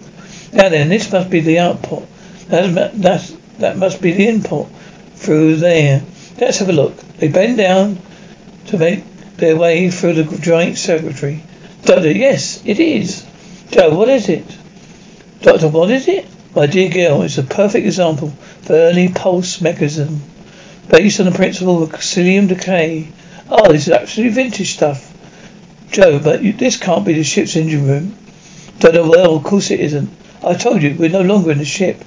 Now 0.54 0.70
then, 0.70 0.88
this 0.88 1.12
must 1.12 1.30
be 1.30 1.42
the 1.42 1.60
output. 1.60 2.08
That, 2.48 3.02
that, 3.02 3.36
that 3.60 3.78
must 3.78 4.02
be 4.02 4.14
the 4.14 4.30
input 4.30 4.70
through 5.16 5.58
there. 5.58 6.02
Let's 6.40 6.60
have 6.60 6.70
a 6.70 6.72
look. 6.72 6.96
They 7.20 7.28
bend 7.30 7.58
down 7.58 8.00
to 8.68 8.78
make 8.78 9.04
their 9.38 9.56
way 9.56 9.90
through 9.90 10.14
the 10.14 10.38
giant 10.38 10.78
circuitry. 10.78 11.44
Doctor, 11.84 12.12
yes, 12.12 12.62
it 12.66 12.80
is. 12.80 13.26
Joe, 13.72 13.96
what 13.96 14.10
is 14.10 14.30
it? 14.30 14.46
Doctor, 15.42 15.68
what 15.68 15.90
is 15.90 16.08
it? 16.08 16.26
My 16.56 16.66
dear 16.66 16.90
girl, 16.90 17.22
it's 17.22 17.38
a 17.38 17.44
perfect 17.44 17.86
example 17.86 18.30
of 18.30 18.72
early 18.72 19.10
pulse 19.10 19.62
mechanism 19.62 20.22
based 20.90 21.20
on 21.20 21.28
the 21.28 21.32
principle 21.32 21.84
of 21.84 21.92
psyllium 21.92 22.48
decay. 22.48 23.08
Oh, 23.50 23.72
this 23.72 23.88
is 23.88 23.94
absolutely 23.94 24.34
vintage 24.34 24.74
stuff. 24.74 25.14
Joe, 25.92 26.20
but 26.20 26.44
you, 26.44 26.54
this 26.54 26.78
can't 26.78 27.06
be 27.06 27.14
the 27.14 27.24
ship's 27.24 27.56
engine 27.56 27.88
room. 27.88 28.16
Doctor, 28.80 29.08
well, 29.08 29.36
of 29.36 29.44
course 29.44 29.72
it 29.72 29.80
isn't. 29.80 30.10
I 30.44 30.54
told 30.54 30.84
you, 30.84 30.96
we're 30.98 31.10
no 31.10 31.22
longer 31.22 31.52
in 31.52 31.58
the 31.58 31.66
ship. 31.66 32.04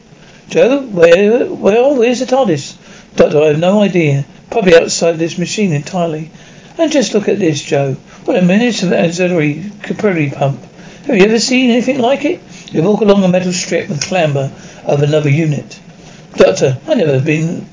Joe, 0.49 0.83
where, 0.83 1.47
where, 1.47 1.95
where's 1.95 2.21
the 2.21 2.26
TARDIS? 2.26 2.76
Doctor, 3.17 3.43
I 3.43 3.47
have 3.47 3.59
no 3.59 3.83
idea. 3.83 4.25
Probably 4.50 4.75
outside 4.75 5.19
this 5.19 5.38
machine 5.38 5.73
entirely. 5.73 6.30
And 6.76 6.90
just 6.90 7.14
look 7.14 7.28
at 7.28 7.38
this, 7.38 7.62
Joe. 7.62 7.95
What 8.25 8.37
a 8.37 8.42
miniature 8.42 8.92
auxiliary 8.92 9.71
capillary 9.83 10.30
pump. 10.30 10.61
Have 11.07 11.16
you 11.16 11.25
ever 11.25 11.38
seen 11.38 11.71
anything 11.71 11.99
like 11.99 12.25
it? 12.25 12.40
You 12.73 12.83
walk 12.83 13.00
along 13.00 13.25
a 13.25 13.28
metal 13.28 13.52
strip 13.52 13.90
and 13.90 14.00
clamber 14.00 14.52
over 14.87 15.04
another 15.04 15.30
unit. 15.30 15.80
Doctor, 16.35 16.78
I've 16.87 16.99
never 16.99 17.21
been 17.21 17.66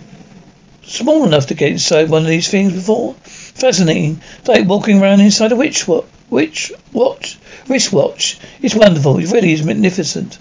small 0.84 1.26
enough 1.26 1.48
to 1.48 1.54
get 1.54 1.72
inside 1.72 2.10
one 2.10 2.24
of 2.24 2.28
these 2.28 2.50
things 2.50 2.74
before. 2.74 3.14
Fascinating. 3.24 4.22
It's 4.40 4.48
like 4.48 4.68
walking 4.68 5.02
around 5.02 5.22
inside 5.22 5.52
a 5.52 5.56
witch 5.56 5.88
watch. 5.88 6.06
Witch 6.30 6.72
watch? 6.92 7.38
Wristwatch. 7.68 8.40
It's 8.62 8.76
wonderful. 8.76 9.18
It 9.18 9.32
really 9.32 9.54
is 9.54 9.64
magnificent. 9.64 10.38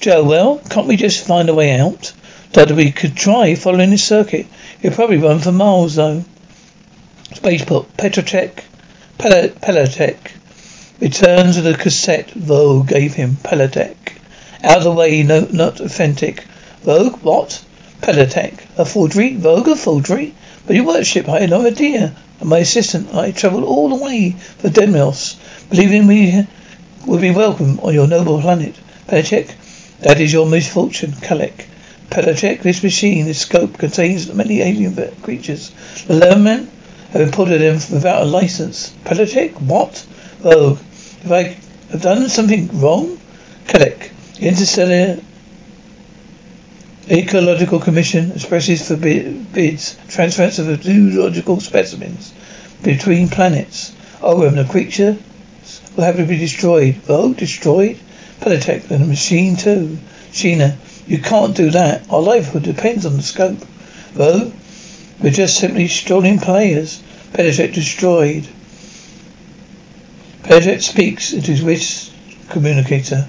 Joe, 0.00 0.24
well, 0.24 0.58
can't 0.70 0.86
we 0.86 0.96
just 0.96 1.26
find 1.26 1.48
a 1.48 1.54
way 1.54 1.78
out? 1.78 2.12
That 2.52 2.72
we 2.72 2.90
could 2.90 3.16
try 3.16 3.54
following 3.54 3.90
this 3.90 4.04
circuit. 4.04 4.46
It'd 4.80 4.96
probably 4.96 5.18
run 5.18 5.40
for 5.40 5.52
miles 5.52 5.96
though. 5.96 6.24
Spaceport, 7.34 7.96
Pletrac, 7.96 8.62
Pel- 9.18 9.48
Pletrac. 9.48 10.16
Returns 11.00 11.56
of 11.58 11.64
the 11.64 11.74
cassette 11.74 12.30
Vogue 12.30 12.88
gave 12.88 13.14
him. 13.14 13.36
Pletrac. 13.42 13.96
Out 14.62 14.78
of 14.78 14.84
the 14.84 14.92
way, 14.92 15.22
no, 15.22 15.46
not 15.52 15.80
authentic. 15.80 16.44
Vogue, 16.82 17.22
what? 17.22 17.62
Pletrac. 18.00 18.54
A 18.78 18.84
forgery? 18.84 19.36
Vogue, 19.36 19.68
a 19.68 19.76
forgery? 19.76 20.34
But 20.66 20.76
your 20.76 20.86
worship, 20.86 21.28
I 21.28 21.40
had 21.40 21.50
no 21.50 21.66
idea. 21.66 22.16
And 22.40 22.48
my 22.48 22.58
assistant, 22.58 23.14
I 23.14 23.32
travelled 23.32 23.64
all 23.64 23.90
the 23.90 24.02
way 24.02 24.30
for 24.30 24.70
Demos, 24.70 25.36
believing 25.68 26.06
we 26.06 26.46
would 27.06 27.20
be 27.20 27.30
welcome 27.30 27.80
on 27.80 27.92
your 27.92 28.06
noble 28.06 28.40
planet. 28.40 28.74
Pletrac, 29.08 29.98
that 30.00 30.20
is 30.20 30.32
your 30.32 30.46
misfortune, 30.46 31.12
Kalik. 31.12 31.66
Pletrac, 32.10 32.62
this 32.62 32.82
machine, 32.82 33.26
this 33.26 33.40
scope, 33.40 33.78
contains 33.78 34.32
many 34.32 34.60
alien 34.62 34.94
creatures. 35.22 35.70
The 36.06 36.14
Lurman 36.14 36.70
have 37.10 37.22
imported 37.22 37.60
them 37.60 37.74
without 37.74 38.22
a 38.22 38.24
license. 38.24 38.94
Pletrac, 39.04 39.60
what? 39.60 40.06
Vogue, 40.40 40.78
if 41.24 41.30
I 41.30 41.42
have 41.90 42.02
done 42.02 42.28
something 42.28 42.68
wrong? 42.80 43.18
Kalik, 43.66 44.10
Interstellar 44.38 45.18
Ecological 47.08 47.78
Commission 47.80 48.32
expresses 48.32 48.86
for 48.86 48.96
bids 48.96 49.96
transference 50.08 50.58
of 50.58 50.82
zoological 50.82 51.60
specimens 51.60 52.32
between 52.82 53.28
planets. 53.28 53.94
Oh, 54.20 54.42
and 54.42 54.58
the 54.58 54.64
creature 54.64 55.16
will 55.96 56.04
have 56.04 56.16
to 56.16 56.26
be 56.26 56.36
destroyed. 56.36 56.96
Oh, 57.08 57.32
destroyed? 57.32 57.98
Pletrac 58.40 58.90
and 58.90 59.04
the 59.04 59.06
machine 59.06 59.56
too. 59.56 59.98
Sheena, 60.32 60.76
you 61.06 61.18
can't 61.18 61.56
do 61.56 61.70
that. 61.70 62.10
Our 62.10 62.20
livelihood 62.20 62.64
depends 62.64 63.06
on 63.06 63.16
the 63.16 63.22
scope. 63.22 63.58
Though, 64.14 64.52
we're 65.22 65.30
just 65.30 65.58
simply 65.58 65.88
strolling 65.88 66.38
players. 66.38 67.02
Pletrac 67.32 67.74
destroyed. 67.74 68.48
Pletrac 70.42 70.82
speaks 70.82 71.32
into 71.32 71.50
his 71.50 71.62
wish 71.62 72.10
communicator. 72.48 73.26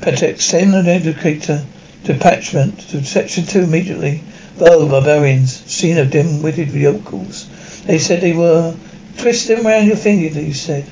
Pletrac, 0.00 0.40
send 0.40 0.74
an 0.74 0.86
indicator 0.86 1.64
detachment 2.04 2.78
to 2.90 3.04
section 3.04 3.44
two 3.44 3.60
immediately. 3.60 4.22
Though 4.56 4.88
barbarians, 4.88 5.52
seen 5.52 5.98
of 5.98 6.10
dim-witted 6.10 6.70
yokels. 6.70 7.82
They 7.84 7.98
said 7.98 8.20
they 8.20 8.32
were. 8.32 8.76
Twist 9.18 9.48
them 9.48 9.66
round 9.66 9.86
your 9.86 9.96
finger, 9.96 10.40
you 10.40 10.54
said. 10.54 10.84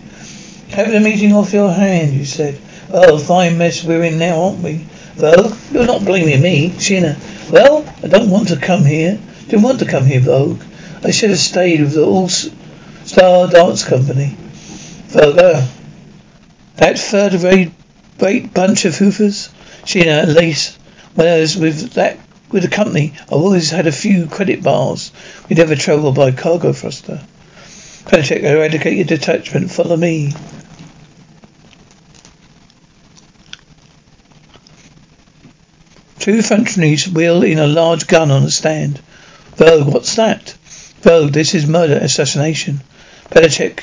Have 0.70 0.92
the 0.92 1.00
meeting 1.00 1.32
off 1.32 1.52
your 1.52 1.72
hand, 1.72 2.12
you 2.12 2.24
said. 2.24 2.60
Oh, 2.92 3.18
fine 3.18 3.58
mess 3.58 3.84
we're 3.84 4.04
in 4.04 4.18
now, 4.18 4.42
aren't 4.42 4.62
we? 4.62 4.86
Vogue, 5.14 5.56
you're 5.72 5.86
not 5.86 6.04
blaming 6.04 6.40
me, 6.40 6.70
Sheena. 6.70 7.16
Well, 7.50 7.84
I 8.02 8.08
don't 8.08 8.30
want 8.30 8.48
to 8.48 8.56
come 8.56 8.84
here. 8.84 9.18
Didn't 9.48 9.62
want 9.62 9.80
to 9.80 9.86
come 9.86 10.06
here, 10.06 10.20
Vogue. 10.20 10.62
I 11.02 11.10
should 11.10 11.30
have 11.30 11.38
stayed 11.38 11.80
with 11.80 11.94
the 11.94 12.04
All-Star 12.04 13.48
Dance 13.48 13.84
Company. 13.84 14.36
Vogue, 15.08 15.38
uh, 15.38 15.66
that 16.76 16.98
third 16.98 17.34
rate 17.34 17.72
great 18.20 18.52
bunch 18.52 18.84
of 18.84 18.94
hoofers. 18.94 19.48
Sheena 19.84 20.22
and 20.24 20.34
Lace. 20.34 20.76
Whereas 21.14 21.56
with 21.56 21.94
that 21.94 22.18
with 22.50 22.62
the 22.62 22.68
company, 22.68 23.14
I've 23.22 23.32
always 23.32 23.70
had 23.70 23.86
a 23.86 23.92
few 23.92 24.26
credit 24.26 24.62
bars. 24.62 25.10
We 25.48 25.56
never 25.56 25.74
travel 25.74 26.12
by 26.12 26.32
cargo 26.32 26.72
thruster. 26.72 27.20
Pletrac, 28.04 28.42
eradicate 28.42 28.96
your 28.96 29.06
detachment. 29.06 29.70
Follow 29.70 29.96
me. 29.96 30.32
Two 36.20 36.42
functionaries 36.42 37.08
wheel 37.08 37.42
in 37.42 37.58
a 37.58 37.66
large 37.66 38.06
gun 38.06 38.30
on 38.30 38.42
a 38.42 38.50
stand. 38.50 39.00
Vogue, 39.56 39.90
what's 39.90 40.16
that? 40.16 40.54
Vogue, 41.00 41.32
this 41.32 41.54
is 41.54 41.66
murder, 41.66 41.96
assassination. 41.96 42.82
Pletrac, 43.30 43.80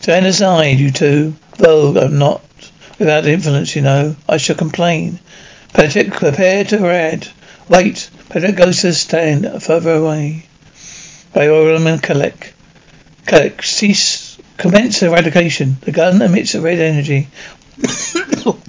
stand 0.00 0.24
aside, 0.24 0.78
you 0.78 0.90
two. 0.90 1.34
Vogue, 1.58 1.98
I'm 1.98 2.18
not 2.18 2.42
without 2.98 3.26
influence, 3.26 3.76
you 3.76 3.82
know. 3.82 4.16
I 4.26 4.38
shall 4.38 4.56
complain. 4.56 5.18
Pletrac, 5.74 6.12
prepare 6.12 6.64
to 6.64 6.78
rad. 6.78 7.28
Wait. 7.68 8.08
Pletrac 8.30 8.56
goes 8.56 8.80
to 8.80 8.94
stand 8.94 9.62
further 9.62 9.92
away. 9.92 10.46
By 11.34 11.48
Orlan 11.48 11.98
Kalek. 11.98 12.54
Kalek, 13.26 13.62
cease. 13.62 14.38
Commence 14.56 15.02
eradication. 15.02 15.76
The 15.82 15.92
gun 15.92 16.22
emits 16.22 16.54
a 16.54 16.62
red 16.62 16.78
energy. 16.78 17.28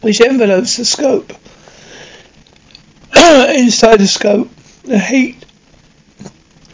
Which 0.00 0.20
envelopes 0.20 0.76
the 0.76 0.84
scope. 0.84 1.32
Inside 3.14 3.98
the 3.98 4.06
scope, 4.06 4.50
the 4.84 4.98
heat 4.98 5.44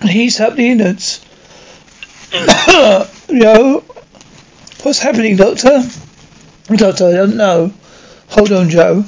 heats 0.03 0.41
up 0.41 0.55
the 0.55 0.69
innards. 0.71 1.25
Yo, 3.29 3.83
what's 4.83 4.99
happening, 5.01 5.37
Doctor? 5.37 5.83
Doctor, 6.69 7.09
I 7.09 7.13
don't 7.13 7.37
know. 7.37 7.73
Hold 8.29 8.53
on, 8.53 8.69
Joe. 8.71 9.05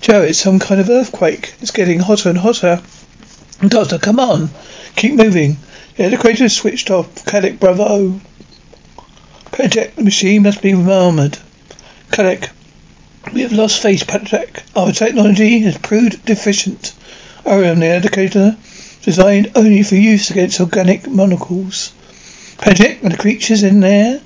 Joe, 0.00 0.22
it's 0.22 0.38
some 0.38 0.58
kind 0.58 0.80
of 0.80 0.88
earthquake. 0.88 1.54
It's 1.60 1.70
getting 1.70 1.98
hotter 1.98 2.28
and 2.28 2.38
hotter. 2.38 2.80
Doctor, 3.66 3.98
come 3.98 4.20
on. 4.20 4.50
Keep 4.96 5.14
moving. 5.14 5.56
The 5.96 6.04
elevator 6.04 6.48
switched 6.48 6.90
off. 6.90 7.24
Kadek, 7.24 7.58
bravo. 7.58 8.20
Project, 9.50 9.96
the 9.96 10.04
machine 10.04 10.44
must 10.44 10.62
be 10.62 10.72
armored. 10.72 11.38
Kadek, 12.10 12.50
we 13.32 13.42
have 13.42 13.52
lost 13.52 13.82
faith, 13.82 14.06
Patrick. 14.06 14.62
Our 14.76 14.92
technology 14.92 15.58
has 15.60 15.76
proved 15.76 16.24
deficient. 16.24 16.94
Orion, 17.44 17.80
the 17.80 17.96
indicator, 17.96 18.56
designed 19.02 19.52
only 19.54 19.82
for 19.82 19.96
use 19.96 20.30
against 20.30 20.60
organic 20.60 21.08
monocles. 21.08 21.92
Patrick, 22.58 23.02
and 23.02 23.12
the 23.12 23.16
creatures 23.16 23.62
in 23.62 23.80
there? 23.80 24.20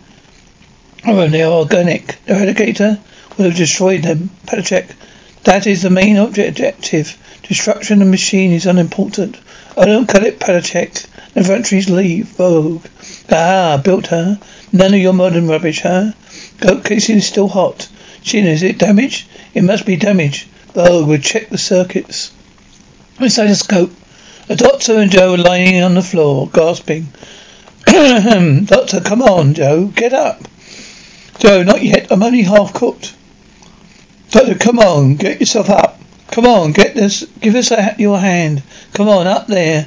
Are 1.05 1.15
organic. 1.15 2.19
The 2.27 2.35
eradicator 2.35 3.01
will 3.37 3.47
have 3.47 3.57
destroyed 3.57 4.03
them. 4.03 4.31
Patrick, 4.47 4.87
that 5.45 5.67
is 5.67 5.83
the 5.83 5.91
main 5.91 6.17
objective. 6.17 7.17
Destruction 7.43 8.01
of 8.01 8.07
the 8.07 8.11
machine 8.11 8.53
is 8.53 8.67
unimportant. 8.67 9.37
I 9.77 9.87
don't 9.87 10.09
call 10.09 10.25
it 10.25 10.39
Pletrac. 10.39 11.07
Inventories 11.35 11.91
leave. 11.91 12.29
Vogue. 12.29 12.85
Ah, 13.31 13.81
built 13.83 14.07
her. 14.09 14.39
None 14.73 14.95
of 14.95 15.01
your 15.01 15.13
modern 15.13 15.49
rubbish, 15.49 15.81
huh? 15.81 16.13
Goat 16.61 16.85
casing 16.85 17.17
is 17.17 17.27
still 17.27 17.49
hot. 17.49 17.89
Shin, 18.23 18.47
is 18.47 18.63
it 18.63 18.79
damaged? 18.79 19.27
It 19.53 19.65
must 19.65 19.85
be 19.85 19.97
damaged. 19.97 20.47
Vogue 20.75 21.09
will 21.09 21.19
check 21.19 21.49
the 21.49 21.59
circuits. 21.59 22.31
Inside 23.19 23.49
the 23.49 23.57
scope. 23.57 23.93
A 24.49 24.57
doctor 24.57 24.99
and 24.99 25.11
Joe 25.11 25.35
are 25.35 25.39
lying 25.39 25.83
on 25.83 25.95
the 25.95 26.03
floor, 26.03 26.49
gasping. 26.53 27.09
doctor, 27.87 29.01
come 29.01 29.23
on, 29.23 29.55
Joe. 29.55 29.87
Get 29.87 30.13
up. 30.13 30.43
Joe, 31.39 31.63
not 31.63 31.83
yet. 31.83 32.13
I'm 32.13 32.23
only 32.23 32.43
half 32.43 32.73
cooked. 32.73 33.15
Doctor, 34.33 34.55
come 34.55 34.79
on, 34.79 35.17
get 35.17 35.41
yourself 35.41 35.69
up. 35.69 36.01
Come 36.31 36.47
on, 36.47 36.73
get 36.73 36.95
this. 36.95 37.27
Give 37.41 37.55
us 37.55 37.71
a, 37.71 37.95
your 37.99 38.19
hand. 38.19 38.63
Come 38.95 39.07
on, 39.07 39.27
up 39.27 39.47
there. 39.47 39.87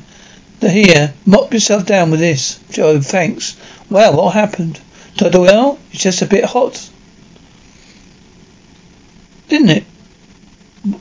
The 0.60 0.70
here. 0.70 1.16
Mop 1.26 1.52
yourself 1.52 1.88
down 1.88 2.12
with 2.12 2.20
this. 2.20 2.60
Joe, 2.70 3.02
thanks. 3.02 3.58
Well, 3.90 4.16
what 4.16 4.36
happened? 4.36 4.80
Doctor, 5.16 5.42
well, 5.42 5.80
it's 5.92 6.04
just 6.04 6.22
a 6.22 6.28
bit 6.28 6.46
hot. 6.46 6.92
Didn't 9.50 9.70
it? 9.70 9.84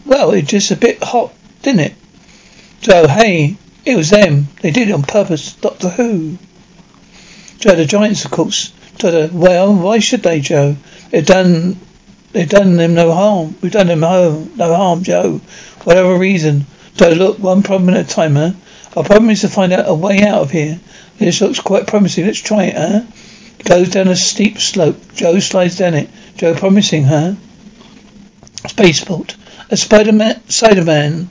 Well, 0.06 0.30
it's 0.30 0.48
just 0.48 0.70
a 0.70 0.76
bit 0.76 1.02
hot, 1.02 1.34
didn't 1.60 1.80
it? 1.80 1.94
Joe, 2.80 3.06
hey, 3.06 3.58
it 3.84 3.94
was 3.94 4.08
them. 4.08 4.48
They 4.62 4.70
did 4.70 4.88
it 4.88 4.92
on 4.92 5.02
purpose. 5.02 5.52
Doctor 5.56 5.90
Who? 5.90 6.38
Joe, 7.58 7.74
the 7.74 7.84
Giants, 7.84 8.24
of 8.24 8.30
course. 8.30 8.70
Doctor, 8.96 9.28
well, 9.34 9.74
why 9.74 9.98
should 9.98 10.22
they, 10.22 10.40
Joe? 10.40 10.76
They've 11.10 11.26
done 11.26 11.76
They've 12.35 12.49
done 12.49 12.75
them 12.75 12.95
no 12.95 13.12
harm. 13.12 13.55
We've 13.62 13.71
done 13.71 13.87
them 13.87 14.00
no, 14.00 14.49
no 14.57 14.75
harm, 14.75 15.05
Joe. 15.05 15.41
Whatever 15.85 16.19
reason. 16.19 16.67
So 16.97 17.11
look, 17.11 17.38
one 17.38 17.62
problem 17.62 17.95
at 17.95 18.07
a 18.07 18.09
time, 18.09 18.35
huh? 18.35 18.50
Our 18.97 19.05
problem 19.05 19.31
is 19.31 19.43
to 19.43 19.49
find 19.49 19.73
out 19.73 19.88
a 19.88 19.95
way 19.95 20.21
out 20.21 20.43
of 20.43 20.50
here. 20.50 20.81
This 21.17 21.41
looks 21.41 21.61
quite 21.61 21.87
promising. 21.87 22.26
Let's 22.26 22.41
try 22.41 22.64
it, 22.64 22.75
huh? 22.76 23.03
Goes 23.64 23.91
down 23.91 24.09
a 24.09 24.17
steep 24.17 24.59
slope. 24.59 24.97
Joe 25.14 25.38
slides 25.38 25.76
down 25.76 25.95
it. 25.95 26.11
Joe 26.37 26.57
promising, 26.57 27.05
huh? 27.05 27.35
Spaceport. 28.67 29.37
A 29.71 29.76
Spider-Man, 29.76 30.49
Spider-Man 30.49 31.31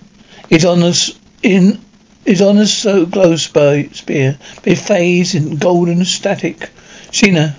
is 0.50 0.64
on 0.64 0.84
us 0.84 1.20
in 1.42 1.82
is 2.26 2.42
on 2.42 2.58
a 2.58 2.66
so 2.66 3.06
glow 3.06 3.36
spear, 3.36 4.40
be 4.64 4.76
phase 4.76 5.36
in 5.36 5.58
golden 5.58 6.06
static. 6.06 6.70
Sheena, 7.12 7.56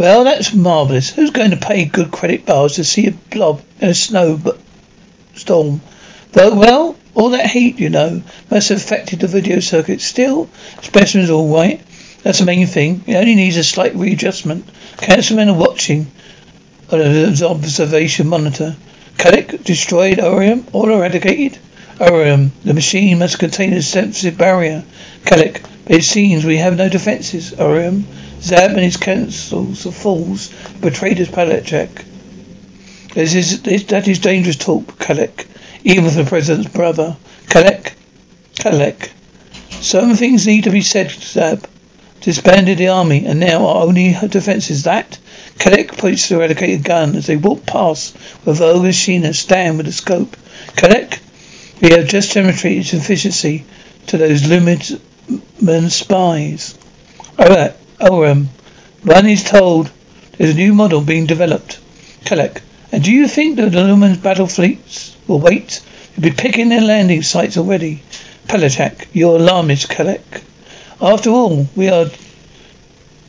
Well, 0.00 0.24
that's 0.24 0.54
marvellous. 0.54 1.10
Who's 1.10 1.30
going 1.30 1.50
to 1.50 1.58
pay 1.58 1.84
good 1.84 2.10
credit 2.10 2.46
bars 2.46 2.76
to 2.76 2.84
see 2.84 3.06
a 3.06 3.12
blob 3.12 3.60
in 3.80 3.90
a 3.90 3.94
snow 3.94 4.40
storm? 5.34 5.82
Well, 6.34 6.96
all 7.14 7.28
that 7.28 7.50
heat, 7.50 7.78
you 7.78 7.90
know, 7.90 8.22
must 8.50 8.70
have 8.70 8.78
affected 8.78 9.20
the 9.20 9.26
video 9.26 9.60
circuit. 9.60 10.00
Still, 10.00 10.48
specimen's 10.80 11.28
all 11.28 11.54
right. 11.54 11.82
That's 12.22 12.38
the 12.38 12.46
main 12.46 12.66
thing. 12.66 13.04
It 13.06 13.14
only 13.16 13.34
needs 13.34 13.58
a 13.58 13.62
slight 13.62 13.94
readjustment. 13.94 14.64
Councilmen 14.96 15.50
are 15.50 15.54
watching 15.54 16.06
uh, 16.90 16.96
on 16.96 17.02
an 17.02 17.42
observation 17.44 18.26
monitor. 18.26 18.76
Kalik 19.18 19.64
destroyed 19.64 20.16
Orium, 20.16 20.64
all 20.72 20.88
eradicated. 20.90 21.58
Orium, 21.98 22.52
the 22.64 22.72
machine 22.72 23.18
must 23.18 23.38
contain 23.38 23.74
a 23.74 23.82
sensitive 23.82 24.38
barrier. 24.38 24.82
But 25.28 25.60
it 25.90 26.04
seems 26.04 26.44
we 26.44 26.58
have 26.58 26.76
no 26.76 26.88
defenses. 26.88 27.50
Orium, 27.50 28.02
Zarb 28.38 28.70
and 28.70 28.78
his 28.78 28.96
councils 28.96 29.86
of 29.86 29.94
fools 29.96 30.54
betrayed 30.80 31.18
his 31.18 31.28
pallet 31.28 31.64
check. 31.64 32.04
This 33.12 33.34
is, 33.34 33.62
this, 33.62 33.82
that 33.84 34.06
is 34.06 34.20
dangerous 34.20 34.54
talk, 34.54 34.84
Kalik. 35.00 35.48
Even 35.82 36.04
for 36.04 36.22
the 36.22 36.28
president's 36.28 36.70
brother. 36.70 37.16
Kalik, 37.46 37.94
Kalik. 38.54 39.10
Some 39.82 40.14
things 40.14 40.46
need 40.46 40.62
to 40.64 40.70
be 40.70 40.82
said, 40.82 41.08
Zarb. 41.08 41.64
Disbanded 42.20 42.78
the 42.78 42.86
army, 42.86 43.26
and 43.26 43.40
now 43.40 43.66
our 43.66 43.82
only 43.82 44.14
defense 44.28 44.70
is 44.70 44.84
that. 44.84 45.18
Kalik 45.58 45.98
points 45.98 46.28
to 46.28 46.34
the 46.34 46.40
eradicated 46.40 46.84
gun 46.84 47.16
as 47.16 47.26
they 47.26 47.36
walk 47.36 47.66
past 47.66 48.14
and 48.46 48.56
Sheena 48.56 49.34
stand 49.34 49.76
with 49.76 49.88
a 49.88 49.92
scope. 49.92 50.36
Kalik, 50.76 51.18
we 51.82 51.90
have 51.90 52.06
just 52.06 52.32
demonstrated 52.32 52.94
efficiency 52.94 53.64
to 54.06 54.18
those 54.18 54.46
Lurman 55.60 55.90
spies. 55.90 56.76
Alright, 57.38 57.74
Oram. 58.00 58.48
One 59.02 59.26
is 59.26 59.44
told 59.44 59.90
there's 60.36 60.50
a 60.50 60.54
new 60.54 60.74
model 60.74 61.00
being 61.00 61.26
developed. 61.26 61.78
Kalik, 62.24 62.62
and 62.92 63.02
uh, 63.02 63.04
do 63.04 63.12
you 63.12 63.28
think 63.28 63.56
that 63.56 63.72
the 63.72 63.82
Lurman's 63.82 64.18
battle 64.18 64.46
fleets 64.46 65.16
will 65.26 65.38
wait? 65.38 65.80
They'll 66.16 66.30
be 66.30 66.36
picking 66.36 66.68
their 66.68 66.80
landing 66.80 67.22
sites 67.22 67.56
already. 67.56 68.02
Palachak, 68.48 69.06
you're 69.12 69.36
alarmist, 69.36 69.88
Kalik. 69.88 70.42
After 71.00 71.30
all, 71.30 71.68
we 71.76 71.88
are 71.88 72.06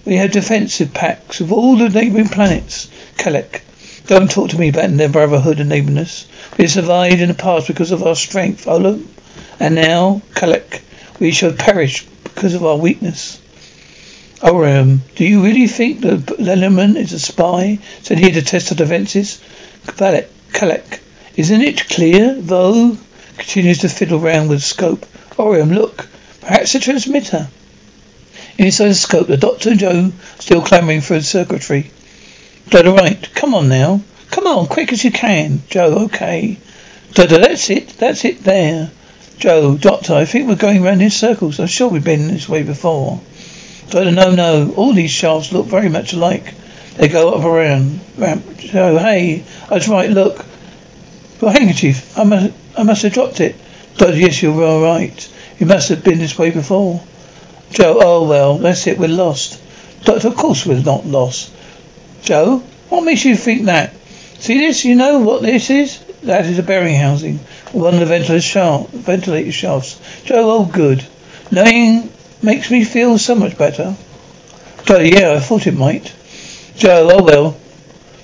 we 0.04 0.16
have 0.16 0.32
defensive 0.32 0.94
packs 0.94 1.40
with 1.40 1.52
all 1.52 1.76
the 1.76 1.90
neighbouring 1.90 2.28
planets. 2.28 2.90
Kalik, 3.18 3.62
don't 4.08 4.32
talk 4.32 4.50
to 4.50 4.60
me 4.60 4.70
about 4.70 4.90
their 4.98 5.10
brotherhood 5.10 5.60
and 5.60 5.70
neighbourness. 5.70 6.28
We 6.58 6.68
survived 6.68 7.22
in 7.22 7.30
the 7.30 7.36
past 7.36 7.68
because 7.68 7.92
of 7.92 8.04
our 8.04 8.16
strength, 8.16 8.66
Olam. 8.66 9.06
And 9.60 9.76
now, 9.76 10.22
Kalik, 10.34 10.61
we 11.22 11.32
shall 11.32 11.54
perish 11.54 12.04
because 12.24 12.56
of 12.56 12.66
our 12.66 12.78
weakness. 12.78 13.40
Oram, 14.42 15.04
do 15.16 15.24
you 15.24 15.44
really 15.44 15.68
think 15.68 16.02
that 16.02 16.26
Lellerman 16.40 16.96
is 16.96 17.14
a 17.14 17.20
spy 17.20 17.78
said 18.02 18.18
he 18.18 18.32
to 18.32 18.42
test 18.42 18.72
our 18.72 18.76
defences? 18.76 19.40
Kalik, 19.86 21.00
isn't 21.36 21.62
it 21.62 21.88
clear? 21.88 22.34
though? 22.34 22.98
continues 23.38 23.78
to 23.78 23.90
fiddle 23.90 24.20
round 24.20 24.50
with 24.50 24.60
the 24.60 24.66
scope. 24.66 25.06
Orium, 25.38 25.74
look, 25.76 26.08
perhaps 26.42 26.74
a 26.74 26.80
transmitter. 26.80 27.48
Inside 28.58 28.88
the 28.88 28.96
scope, 28.96 29.28
the 29.28 29.38
doctor 29.38 29.70
and 29.70 29.80
Joe 29.80 30.12
still 30.40 30.64
clamouring 30.64 31.02
for 31.02 31.14
a 31.14 31.22
secretary. 31.22 31.92
Doctor, 32.70 32.94
right. 32.94 33.30
Come 33.36 33.54
on 33.54 33.70
now. 33.70 34.02
Come 34.32 34.48
on, 34.48 34.66
quick 34.66 34.92
as 34.92 35.04
you 35.04 35.12
can. 35.12 35.62
Joe, 35.70 36.06
okay. 36.06 36.58
Doctor, 37.14 37.38
that's 37.38 37.70
it. 37.70 37.90
That's 38.00 38.26
it 38.26 38.44
there. 38.44 38.90
Joe, 39.42 39.76
Doctor, 39.76 40.14
I 40.14 40.26
think 40.26 40.48
we're 40.48 40.56
going 40.56 40.84
round 40.84 41.02
in 41.02 41.10
circles. 41.10 41.60
I'm 41.60 41.66
sure 41.66 41.90
we've 41.90 42.04
been 42.04 42.28
this 42.28 42.48
way 42.48 42.62
before. 42.62 43.20
Doctor, 43.90 44.12
no, 44.12 44.36
no. 44.36 44.72
All 44.76 44.94
these 44.94 45.10
shafts 45.10 45.52
look 45.52 45.66
very 45.66 45.90
much 45.90 46.14
alike. 46.14 46.54
They 46.96 47.08
go 47.08 47.34
up 47.34 47.44
around. 47.44 48.02
Ramp. 48.20 48.60
Joe, 48.60 49.00
hey. 49.00 49.44
That's 49.68 49.88
right, 49.88 50.12
look. 50.12 50.46
Your 51.42 51.52
handkerchief. 51.52 52.16
I 52.20 52.24
must, 52.24 52.54
I 52.78 52.84
must 52.84 53.02
have 53.02 53.14
dropped 53.14 53.40
it. 53.42 53.56
Doctor, 53.98 54.16
yes, 54.16 54.44
you're 54.44 54.64
all 54.64 54.84
right. 54.84 55.34
You 55.58 55.66
must 55.66 55.90
have 55.90 56.04
been 56.04 56.20
this 56.20 56.38
way 56.38 56.52
before. 56.52 57.02
Joe, 57.72 57.98
oh 58.00 58.28
well, 58.28 58.60
that's 58.60 58.86
it, 58.86 59.00
we're 59.00 59.08
lost. 59.08 59.60
Doctor, 60.04 60.28
of 60.28 60.36
course 60.36 60.68
we're 60.68 60.84
not 60.84 61.08
lost. 61.08 61.52
Joe, 62.22 62.60
what 62.90 63.02
makes 63.02 63.26
you 63.26 63.36
think 63.36 63.66
that? 63.66 63.96
See 64.38 64.60
this? 64.60 64.86
You 64.86 64.94
know 64.94 65.22
what 65.22 65.42
this 65.42 65.72
is? 65.72 66.00
That 66.24 66.46
is 66.46 66.60
a 66.60 66.64
bearing 66.64 66.96
housing. 66.96 67.40
One 67.72 67.96
of 67.96 68.00
the 68.00 68.06
ventilator, 68.06 68.42
shaft, 68.42 68.90
ventilator 68.90 69.52
shafts. 69.52 70.00
Joe, 70.24 70.52
oh 70.52 70.66
good. 70.66 71.06
Knowing 71.50 72.12
makes 72.44 72.70
me 72.70 72.84
feel 72.84 73.18
so 73.18 73.36
much 73.36 73.58
better. 73.58 73.96
Joe, 74.86 75.00
yeah, 75.00 75.34
I 75.34 75.40
thought 75.40 75.68
it 75.68 75.76
might. 75.76 76.14
Joe, 76.76 77.10
oh 77.12 77.24
well. 77.24 77.58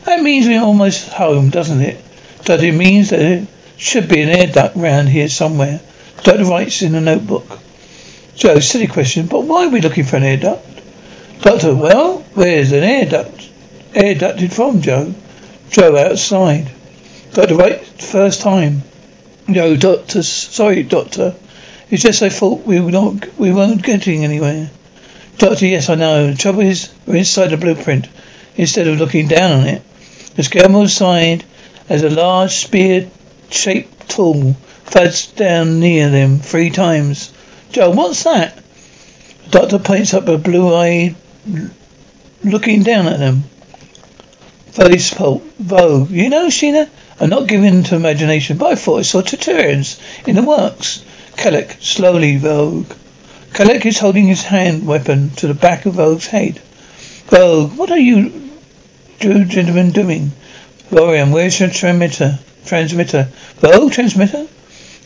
That 0.05 0.21
means 0.21 0.47
we're 0.47 0.61
almost 0.61 1.09
home, 1.09 1.49
doesn't 1.49 1.81
it? 1.81 2.03
Does 2.45 2.61
it 2.63 2.73
means 2.73 3.09
that 3.09 3.17
there 3.17 3.47
should 3.77 4.07
be 4.07 4.21
an 4.21 4.29
air 4.29 4.47
duct 4.47 4.75
round 4.75 5.09
here 5.09 5.27
somewhere? 5.27 5.81
Doctor 6.23 6.45
writes 6.45 6.81
in 6.81 6.95
a 6.95 7.01
notebook. 7.01 7.59
Joe, 8.35 8.59
silly 8.59 8.87
question, 8.87 9.25
but 9.25 9.41
why 9.41 9.65
are 9.65 9.69
we 9.69 9.81
looking 9.81 10.03
for 10.03 10.17
an 10.17 10.23
air 10.23 10.37
duct? 10.37 10.65
Doctor, 11.41 11.75
well, 11.75 12.19
where's 12.35 12.71
an 12.71 12.83
air 12.83 13.05
duct? 13.05 13.49
Air 13.95 14.15
ducted 14.15 14.53
from, 14.53 14.81
Joe? 14.81 15.13
Joe, 15.71 15.97
outside. 15.97 16.71
Doctor, 17.33 17.55
right 17.55 17.85
first 17.85 18.41
time. 18.41 18.83
No, 19.47 19.75
doctor, 19.75 20.23
sorry, 20.23 20.83
doctor. 20.83 21.35
It's 21.89 22.03
just 22.03 22.21
I 22.21 22.29
thought 22.29 22.65
we 22.65 22.79
were 22.79 22.91
not, 22.91 23.37
we 23.37 23.53
weren't 23.53 23.83
getting 23.83 24.23
anywhere. 24.23 24.69
Doctor, 25.37 25.67
yes, 25.67 25.89
I 25.89 25.95
know. 25.95 26.31
The 26.31 26.37
trouble 26.37 26.61
is, 26.61 26.93
we're 27.05 27.17
inside 27.17 27.49
the 27.49 27.57
blueprint 27.57 28.07
instead 28.55 28.87
of 28.87 28.97
looking 28.97 29.27
down 29.27 29.61
on 29.61 29.67
it. 29.67 29.83
The 30.35 30.43
Skirmore 30.43 30.87
side 30.87 31.45
has 31.87 32.03
a 32.03 32.09
large 32.09 32.51
spear-shaped 32.51 34.09
tool 34.09 34.53
thuds 34.85 35.27
down 35.27 35.79
near 35.79 36.09
them 36.09 36.39
three 36.39 36.69
times. 36.69 37.31
Joe, 37.71 37.91
what's 37.91 38.23
that? 38.23 38.55
The 39.45 39.49
doctor 39.51 39.79
points 39.79 40.13
up 40.13 40.27
a 40.27 40.37
blue-eyed, 40.37 41.15
looking 42.43 42.83
down 42.83 43.07
at 43.07 43.19
them. 43.19 43.43
Pulp. 45.15 45.43
Vogue. 45.57 46.11
You 46.11 46.29
know, 46.29 46.47
Sheena, 46.47 46.87
I'm 47.19 47.29
not 47.29 47.47
given 47.47 47.83
to 47.85 47.95
imagination, 47.95 48.57
by 48.57 48.75
force 48.75 49.15
or 49.15 49.23
I 49.23 49.99
in 50.27 50.35
the 50.35 50.43
works. 50.43 51.03
Kalik, 51.35 51.81
slowly, 51.81 52.37
Vogue. 52.37 52.91
Kalik 53.53 53.87
is 53.87 53.97
holding 53.97 54.27
his 54.27 54.43
hand 54.43 54.85
weapon 54.85 55.31
to 55.37 55.47
the 55.47 55.55
back 55.55 55.87
of 55.87 55.95
Vogue's 55.95 56.27
head. 56.27 56.59
Vogue, 57.29 57.75
what 57.75 57.89
are 57.89 57.97
you 57.97 58.51
two 59.19 59.45
gentlemen 59.45 59.89
doing? 59.89 60.31
Lorian, 60.91 61.31
where's 61.31 61.59
your 61.59 61.69
transmitter? 61.69 62.37
Transmitter. 62.65 63.29
Vogue, 63.55 63.93
transmitter? 63.93 64.47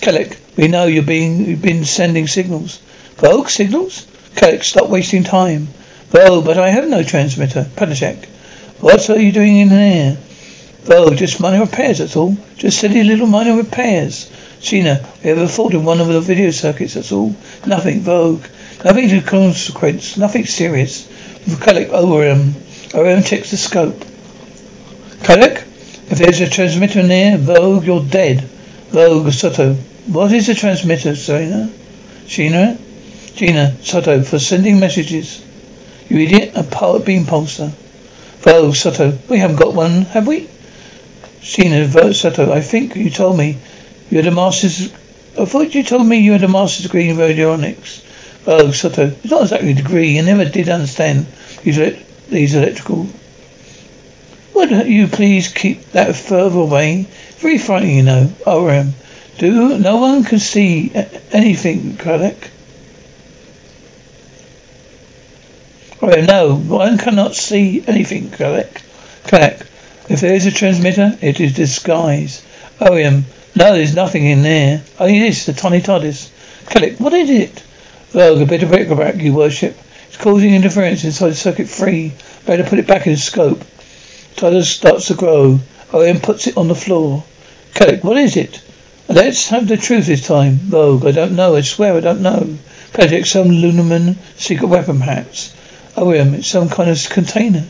Kalik, 0.02 0.38
we 0.58 0.68
know 0.68 0.88
you're 0.88 1.04
being, 1.04 1.46
you've 1.46 1.62
been 1.62 1.86
sending 1.86 2.28
signals. 2.28 2.80
Vogue, 3.16 3.48
signals? 3.48 4.06
Kalik, 4.36 4.64
stop 4.64 4.90
wasting 4.90 5.24
time. 5.24 5.68
Vogue, 6.10 6.44
but 6.44 6.58
I 6.58 6.72
have 6.72 6.90
no 6.90 7.04
transmitter. 7.04 7.70
Panachek, 7.78 8.26
what 8.82 9.10
are 9.10 9.20
you 9.20 9.32
doing 9.32 9.56
in 9.56 9.70
there? 9.70 10.18
Vogue, 10.84 11.16
just 11.16 11.40
minor 11.40 11.62
repairs, 11.62 12.00
that's 12.00 12.16
all. 12.16 12.36
Just 12.58 12.80
silly 12.80 13.04
little 13.04 13.28
minor 13.28 13.56
repairs. 13.56 14.32
Sheena, 14.60 15.06
we 15.24 15.30
have 15.30 15.38
a 15.38 15.48
fault 15.48 15.74
in 15.74 15.86
one 15.86 16.00
of 16.00 16.08
the 16.08 16.22
video 16.22 16.50
circuits, 16.50 16.96
that's 16.96 17.12
all. 17.12 17.36
Nothing, 17.68 18.02
Vogue. 18.02 18.44
Nothing 18.84 19.10
to 19.10 19.22
consequence. 19.22 20.18
Nothing 20.18 20.46
serious. 20.46 21.08
Kalik, 21.46 21.94
ORM. 21.94 22.56
ORM 22.96 23.24
checks 23.24 23.52
the 23.52 23.58
scope. 23.58 24.00
Kalik, 25.22 25.58
if 26.12 26.18
there's 26.18 26.42
a 26.42 26.50
transmitter 26.50 27.06
there, 27.06 27.38
Vogue, 27.38 27.86
you're 27.86 28.04
dead. 28.04 28.42
Vogue, 28.90 29.32
Soto, 29.32 29.76
what 30.08 30.34
is 30.34 30.48
the 30.48 30.56
transmitter, 30.56 31.16
Serena? 31.16 31.72
Sheena? 32.26 32.80
Gina, 33.36 33.76
Soto, 33.84 34.24
for 34.24 34.40
sending 34.40 34.80
messages. 34.80 35.46
You 36.10 36.20
idiot, 36.20 36.54
a 36.56 36.64
power 36.64 37.00
beam 37.00 37.26
pulsar. 37.26 37.70
Vogue, 38.40 38.76
Soto, 38.76 39.18
we 39.30 39.38
haven't 39.38 39.58
got 39.58 39.76
one, 39.76 40.02
have 40.02 40.28
we? 40.28 40.50
Sheena, 41.42 41.86
Vo, 41.88 42.12
Soto, 42.12 42.52
I 42.52 42.62
think 42.62 42.96
you 42.96 43.10
told 43.10 43.38
me 43.38 43.58
you 44.10 44.18
had 44.18 44.28
a 44.28 44.32
master's... 44.32 44.94
I 45.40 45.46
thought 45.46 45.74
you 45.74 45.84
told 45.84 46.06
me 46.06 46.18
you 46.18 46.34
had 46.34 46.44
a 46.44 46.48
master's 46.48 46.86
degree 46.86 47.10
in 47.10 47.18
radionics. 47.18 48.06
Oh, 48.46 48.72
Soto, 48.72 49.08
it's 49.08 49.32
not 49.32 49.44
exactly 49.44 49.72
a 49.72 49.76
degree. 49.76 50.16
You 50.16 50.22
never 50.24 50.46
did 50.46 50.70
understand 50.70 51.26
these, 51.64 52.56
electrical... 52.56 53.08
Would 54.54 54.88
you 54.88 55.08
please 55.08 55.48
keep 55.48 55.82
that 55.92 56.16
further 56.16 56.60
away? 56.60 57.08
Very 57.38 57.58
frightening, 57.58 57.98
you 57.98 58.04
know. 58.04 58.32
ORM. 58.46 58.94
Do 59.40 59.80
no 59.80 59.98
one 59.98 60.24
can 60.24 60.38
see 60.38 60.92
anything, 61.32 61.94
Kalik? 61.94 62.50
Oh 66.04 66.22
no, 66.22 66.56
one 66.56 66.98
cannot 66.98 67.34
see 67.36 67.84
anything, 67.88 68.30
Kalik. 68.30 68.82
Kalik, 69.24 69.66
if 70.12 70.22
there 70.22 70.34
is 70.34 70.46
a 70.46 70.52
transmitter, 70.52 71.18
it 71.22 71.40
is 71.40 71.54
disguised. 71.54 72.44
OM, 72.80 73.26
no, 73.56 73.74
there's 73.74 73.96
nothing 73.96 74.26
in 74.26 74.44
there. 74.44 74.84
Only 75.00 75.20
this, 75.20 75.46
the 75.46 75.54
tiny 75.54 75.82
TARDIS. 75.82 76.30
Kalik, 76.66 77.00
what 77.00 77.14
is 77.14 77.30
it? 77.30 77.64
Vogue, 78.10 78.42
a 78.42 78.46
bit 78.46 78.64
of 78.64 78.70
bric-a-brac, 78.70 79.18
you 79.18 79.34
worship. 79.34 79.78
It's 80.08 80.18
causing 80.18 80.54
interference 80.54 81.04
inside 81.04 81.36
circuit 81.36 81.70
three. 81.70 82.12
Better 82.46 82.64
put 82.64 82.80
it 82.80 82.88
back 82.88 83.08
in 83.08 83.16
scope. 83.16 83.64
Tyler 84.36 84.64
starts 84.64 85.08
to 85.08 85.14
grow. 85.14 85.60
Owen 85.94 86.20
puts 86.20 86.48
it 86.48 86.58
on 86.58 86.68
the 86.68 86.76
floor. 86.76 87.24
Kalik, 87.74 88.04
what 88.04 88.18
is 88.18 88.36
it? 88.36 88.62
Let's 89.08 89.50
have 89.50 89.68
the 89.68 89.78
truth 89.78 90.08
this 90.08 90.26
time. 90.26 90.56
Vogue, 90.56 91.06
I 91.06 91.12
don't 91.12 91.36
know. 91.36 91.56
I 91.56 91.62
swear 91.62 91.96
I 91.96 92.00
don't 92.00 92.22
know. 92.22 92.58
Project, 92.94 93.28
some 93.28 93.48
Lunaman 93.48 94.16
secret 94.38 94.68
weapon 94.68 95.00
perhaps. 95.00 95.56
Owen, 95.96 96.36
it's 96.36 96.48
some 96.48 96.70
kind 96.70 96.90
of 96.90 97.10
container. 97.10 97.66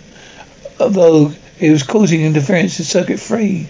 Uh, 0.80 0.90
Vogue, 0.90 1.36
it 1.62 1.72
was 1.72 1.84
causing 1.84 2.22
interference 2.22 2.80
in 2.80 2.86
circuit 2.86 3.20
three. 3.20 3.68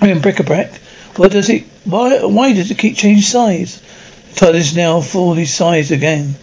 I 0.00 0.06
mean, 0.06 0.20
bric-a-brac. 0.20 0.72
What 1.16 1.32
does 1.32 1.48
it, 1.48 1.64
why, 1.84 2.24
why 2.24 2.52
does 2.52 2.70
it 2.70 2.78
keep 2.78 2.96
changing 2.96 3.22
size? 3.22 3.82
is 4.40 4.76
now 4.76 5.00
fully 5.00 5.44
sized 5.44 5.90
again. 5.90 6.36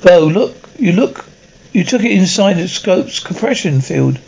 Vogue, 0.00 0.32
look, 0.32 0.70
you 0.78 0.92
look, 0.92 1.26
you 1.72 1.84
took 1.84 2.02
it 2.02 2.12
inside 2.12 2.54
the 2.54 2.66
scope's 2.66 3.20
compression 3.20 3.82
field. 3.82 4.18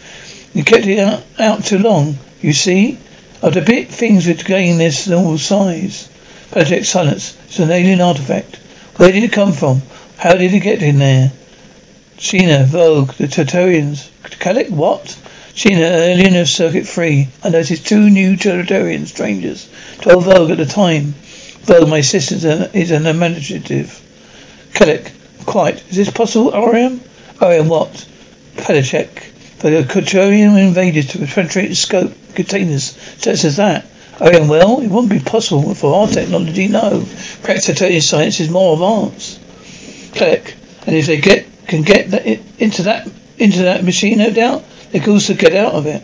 You 0.53 0.63
kept 0.63 0.87
it 0.87 0.99
out, 0.99 1.23
out 1.39 1.65
too 1.65 1.79
long. 1.79 2.19
You 2.43 2.53
see? 2.53 2.99
Oh, 3.43 3.49
After 3.49 3.61
a 3.61 3.65
bit, 3.65 3.89
things 3.89 4.27
would 4.27 4.45
gain 4.45 4.77
their 4.77 4.93
normal 5.09 5.39
size. 5.39 6.11
Project 6.51 6.85
silence. 6.85 7.37
It's 7.47 7.59
an 7.59 7.71
alien 7.71 8.03
artifact. 8.03 8.57
Where 8.97 9.11
did 9.11 9.25
it 9.25 9.33
come 9.33 9.53
from? 9.53 9.81
How 10.19 10.35
did 10.35 10.53
it 10.53 10.61
get 10.61 10.83
in 10.83 10.99
there? 10.99 11.33
Sheena, 12.19 12.67
Vogue, 12.67 13.13
the 13.15 13.27
Tellurians. 13.27 14.11
Kalik, 14.23 14.71
what? 14.71 15.17
Sheena, 15.55 16.09
alien 16.09 16.35
of 16.35 16.49
Circuit 16.49 16.85
3. 16.87 17.29
I 17.45 17.49
noticed 17.49 17.87
two 17.87 18.11
new 18.11 18.37
Tellurian 18.37 19.07
strangers. 19.07 19.69
Told 20.01 20.25
Vogue 20.25 20.51
at 20.51 20.59
the 20.59 20.67
time. 20.67 21.15
Vogue, 21.63 21.89
my 21.89 22.01
sister 22.01 22.35
is 22.73 22.91
an 22.91 23.07
administrative. 23.07 24.01
Kalik, 24.73 25.13
quite. 25.47 25.77
Is 25.91 25.97
this 25.97 26.11
possible, 26.11 26.53
Orion? 26.53 27.01
Orion, 27.41 27.69
what? 27.69 27.93
Pedacek. 28.57 29.31
The 29.61 29.85
Tellurian 29.85 30.59
invaded 30.59 31.11
to 31.11 31.25
penetrate 31.25 31.77
scope 31.77 32.13
containers 32.35 32.97
such 33.19 33.45
as 33.45 33.57
that. 33.57 33.87
Oh, 34.21 34.49
well, 34.49 34.81
it 34.81 34.89
wouldn't 34.89 35.13
be 35.13 35.21
possible 35.21 35.73
for 35.75 35.95
our 35.95 36.09
technology, 36.09 36.67
no. 36.67 37.07
Practical 37.43 38.01
science 38.01 38.41
is 38.41 38.51
more 38.51 38.75
advanced. 38.75 39.41
Click. 40.17 40.57
And 40.87 40.97
if 40.97 41.07
they 41.07 41.21
get 41.21 41.47
can 41.69 41.83
get 41.83 42.11
that, 42.11 42.27
into 42.59 42.83
that 42.83 43.09
into 43.39 43.63
that 43.63 43.85
machine, 43.85 44.19
no 44.19 44.31
doubt, 44.31 44.65
can 44.93 45.13
also 45.13 45.35
get 45.35 45.55
out 45.55 45.73
of 45.73 45.87
it. 45.87 46.03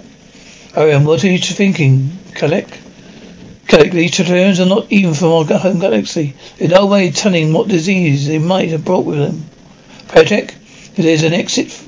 Oh, 0.77 1.01
what 1.01 1.25
are 1.25 1.29
you 1.29 1.39
thinking, 1.39 2.11
Kalik? 2.33 2.69
Kalik, 3.67 3.93
these 3.93 4.13
Tellurians 4.13 4.61
are 4.61 4.69
not 4.69 4.91
even 4.91 5.15
from 5.15 5.33
our 5.33 5.59
home 5.59 5.81
galaxy. 5.81 6.35
There's 6.59 6.71
no 6.71 6.87
way 6.87 7.11
telling 7.11 7.53
what 7.53 7.69
disease 7.69 8.27
they 8.27 8.39
might 8.39 8.71
have 8.71 8.85
brought 8.85 9.05
with 9.05 9.19
them. 9.19 9.45
Project, 10.09 10.57
there's 10.95 11.25
an 11.25 11.33
exit. 11.33 11.81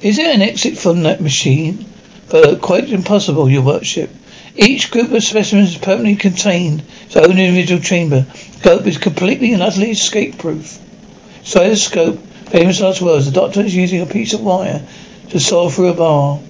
Is 0.00 0.16
there 0.16 0.32
an 0.32 0.42
exit 0.42 0.78
from 0.78 1.02
that 1.02 1.20
machine? 1.20 1.86
But 2.28 2.60
quite 2.60 2.90
impossible, 2.90 3.48
your 3.50 3.62
worship. 3.62 4.10
Each 4.56 4.90
group 4.90 5.10
of 5.12 5.22
specimens 5.24 5.70
is 5.70 5.78
permanently 5.78 6.16
contained 6.16 6.82
its 7.06 7.16
own 7.16 7.38
individual 7.38 7.80
chamber. 7.80 8.26
Scope 8.58 8.86
is 8.86 8.98
completely 8.98 9.52
and 9.52 9.62
utterly 9.62 9.90
escape-proof. 9.90 10.78
Inside 11.40 11.68
the 11.68 11.76
scope, 11.76 12.18
famous 12.48 12.80
last 12.80 13.00
words, 13.00 13.26
the 13.26 13.32
doctor 13.32 13.60
is 13.60 13.74
using 13.74 14.00
a 14.00 14.06
piece 14.06 14.32
of 14.32 14.40
wire 14.40 14.86
to 15.30 15.40
saw 15.40 15.68
through 15.68 15.88
a 15.88 15.94
bar. 15.94 16.40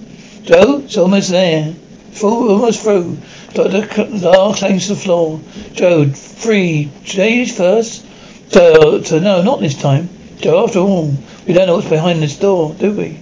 Joe, 0.43 0.79
it's 0.79 0.97
almost 0.97 1.29
there. 1.29 1.73
Full, 2.13 2.51
almost 2.51 2.81
through. 2.81 3.17
Doctor 3.53 4.05
Lar 4.05 4.53
to 4.55 4.67
the 4.67 4.95
floor. 4.95 5.39
Joe, 5.73 6.09
free. 6.09 6.91
Today's 7.05 7.55
first. 7.55 8.05
To, 8.51 9.01
to, 9.05 9.19
no, 9.21 9.41
not 9.43 9.59
this 9.59 9.79
time. 9.79 10.09
Joe, 10.39 10.65
after 10.65 10.79
all, 10.79 11.13
we 11.47 11.53
don't 11.53 11.67
know 11.67 11.75
what's 11.75 11.89
behind 11.89 12.21
this 12.21 12.37
door, 12.37 12.73
do 12.73 12.91
we? 12.91 13.19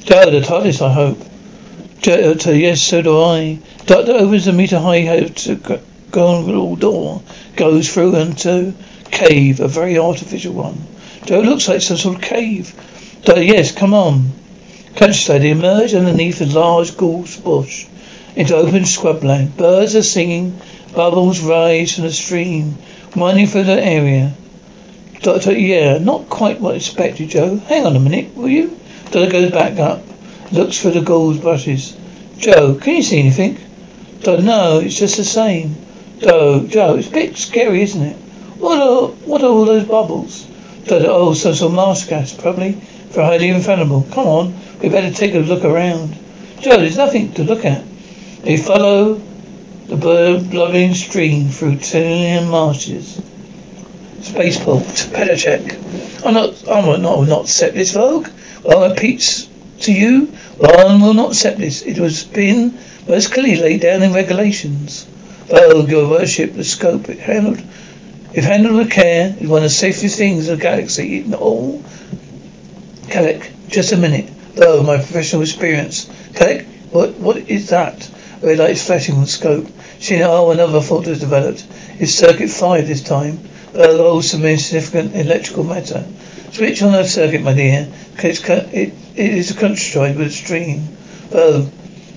Joe, 0.00 0.30
the 0.30 0.40
TARDIS, 0.40 0.80
I 0.80 0.92
hope. 0.92 1.18
Joe, 2.00 2.34
to, 2.34 2.56
yes, 2.56 2.82
so 2.82 3.02
do 3.02 3.22
I. 3.22 3.58
Doctor 3.86 4.12
opens 4.12 4.46
the 4.46 4.52
meter 4.52 4.78
high 4.78 5.30
gondola 6.10 6.76
door, 6.76 7.22
goes 7.56 7.92
through 7.92 8.16
into 8.16 8.74
cave, 9.10 9.60
a 9.60 9.68
very 9.68 9.98
artificial 9.98 10.54
one. 10.54 10.78
Joe 11.24 11.40
looks 11.40 11.68
like 11.68 11.82
some 11.82 11.96
sort 11.96 12.16
of 12.16 12.22
cave. 12.22 12.74
Doctor, 13.24 13.42
yes, 13.42 13.72
come 13.72 13.94
on. 13.94 14.32
Countryside, 14.96 15.42
they 15.42 15.50
emerge 15.50 15.92
underneath 15.92 16.40
a 16.40 16.46
large 16.46 16.96
gorse 16.96 17.36
bush 17.36 17.86
into 18.36 18.54
open 18.54 18.84
scrubland. 18.84 19.56
Birds 19.56 19.96
are 19.96 20.04
singing, 20.04 20.56
bubbles 20.94 21.40
rise 21.40 21.94
from 21.94 22.04
the 22.04 22.12
stream, 22.12 22.76
winding 23.16 23.48
through 23.48 23.64
the 23.64 23.84
area. 23.84 24.32
Doctor, 25.20 25.52
yeah, 25.52 25.98
not 25.98 26.28
quite 26.28 26.60
what 26.60 26.74
I 26.74 26.76
expected, 26.76 27.30
Joe. 27.30 27.56
Hang 27.56 27.86
on 27.86 27.96
a 27.96 28.00
minute, 28.00 28.36
will 28.36 28.48
you? 28.48 28.78
Doctor 29.06 29.30
goes 29.30 29.50
back 29.50 29.80
up, 29.80 30.02
looks 30.52 30.80
through 30.80 30.92
the 30.92 31.00
gorse 31.00 31.38
bushes. 31.38 31.96
Joe, 32.38 32.76
can 32.76 32.94
you 32.94 33.02
see 33.02 33.18
anything? 33.18 33.58
Don't 34.20 34.44
know, 34.44 34.78
it's 34.78 34.98
just 34.98 35.16
the 35.16 35.24
same. 35.24 35.74
Joe, 36.18 36.66
Joe, 36.68 36.94
it's 36.96 37.08
a 37.08 37.12
bit 37.12 37.36
scary, 37.36 37.82
isn't 37.82 38.02
it? 38.02 38.16
What 38.58 38.80
are, 38.80 39.08
what 39.26 39.42
are 39.42 39.48
all 39.48 39.64
those 39.64 39.88
bubbles? 39.88 40.46
Joe, 40.84 41.04
oh, 41.08 41.34
some 41.34 41.54
sort 41.54 41.72
marsh 41.72 42.04
gas, 42.04 42.32
probably. 42.32 42.80
For 43.14 43.22
highly 43.22 43.48
inflammable. 43.48 44.04
Come 44.10 44.26
on, 44.26 44.54
we 44.82 44.88
better 44.88 45.14
take 45.14 45.36
a 45.36 45.38
look 45.38 45.64
around. 45.64 46.18
Joe, 46.58 46.78
there's 46.78 46.96
nothing 46.96 47.32
to 47.34 47.44
look 47.44 47.64
at. 47.64 47.84
They 48.42 48.56
follow 48.56 49.20
the 49.86 49.96
blobbing 50.50 50.94
stream 50.94 51.48
through 51.48 51.76
Tinian 51.76 52.50
marshes. 52.50 53.22
Spaceport, 54.20 54.82
Pedacek. 55.12 56.26
I'm 56.26 56.34
not, 56.34 56.68
I'm 56.68 57.02
not, 57.02 57.28
not 57.28 57.42
accept 57.42 57.76
this, 57.76 57.92
Vogue. 57.92 58.26
Well, 58.64 58.82
I 58.82 58.88
repeat 58.88 59.48
to 59.82 59.92
you, 59.92 60.26
one 60.56 61.00
will 61.00 61.14
not 61.14 61.30
accept 61.30 61.58
this. 61.58 61.82
It 61.82 62.00
was 62.00 62.24
been 62.24 62.76
most 63.06 63.32
clearly 63.32 63.54
laid 63.54 63.82
down 63.82 64.02
in 64.02 64.12
regulations. 64.12 65.06
Oh, 65.52 65.86
your 65.86 66.10
worship, 66.10 66.54
the 66.54 66.64
scope 66.64 67.08
it 67.08 67.20
handled, 67.20 67.62
if 68.32 68.42
handled 68.42 68.74
with 68.74 68.90
care, 68.90 69.36
is 69.38 69.48
one 69.48 69.58
of 69.58 69.64
the 69.64 69.70
safest 69.70 70.18
things 70.18 70.48
in 70.48 70.56
the 70.56 70.60
galaxy. 70.60 71.20
In 71.20 71.34
all, 71.34 71.80
Kalik, 73.14 73.68
just 73.68 73.92
a 73.92 73.96
minute. 73.96 74.28
Though 74.56 74.82
my 74.82 74.96
professional 74.96 75.42
experience, 75.42 76.06
Kalik, 76.32 76.66
what 76.90 77.14
what 77.14 77.36
is 77.36 77.68
that? 77.68 78.10
Red 78.42 78.58
light 78.58 78.70
is 78.70 78.84
flashing 78.84 79.14
on 79.14 79.26
scope. 79.26 79.68
She 80.00 80.20
oh, 80.20 80.50
another 80.50 80.80
fault 80.80 81.06
has 81.06 81.20
developed. 81.20 81.64
It's 82.00 82.10
circuit 82.10 82.50
five 82.50 82.88
this 82.88 83.04
time. 83.04 83.38
Oh, 83.72 84.04
also 84.08 84.38
means 84.38 84.66
significant 84.66 85.14
electrical 85.14 85.62
matter. 85.62 86.04
Switch 86.50 86.82
on 86.82 86.90
the 86.90 87.04
circuit, 87.04 87.42
my 87.42 87.54
dear. 87.54 87.86
It's, 88.18 88.40
it, 88.48 88.92
it 89.14 89.30
is 89.38 89.52
a 89.52 89.60
countryside 89.60 90.16
with 90.16 90.26
a 90.26 90.30
stream. 90.30 90.82
Oh, 91.32 91.70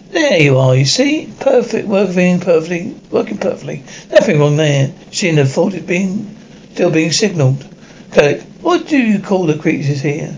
there 0.10 0.41
you 0.41 0.57
are, 0.57 0.75
you 0.75 0.86
see? 0.86 1.31
Perfect, 1.39 1.88
working 1.88 2.39
perfectly, 2.39 2.95
working 3.12 3.38
perfectly. 3.38 3.83
Nothing 4.10 4.39
wrong 4.39 4.57
there. 4.57 4.95
She 5.12 5.29
the 5.29 5.45
fault 5.45 5.75
is 5.75 5.83
being, 5.83 6.36
still 6.73 6.89
being 6.89 7.12
signalled. 7.12 7.63
Kalik, 8.10 8.41
what 8.62 8.88
do 8.88 8.97
you 8.97 9.19
call 9.19 9.45
the 9.45 9.60
creatures 9.60 10.01
here? 10.01 10.36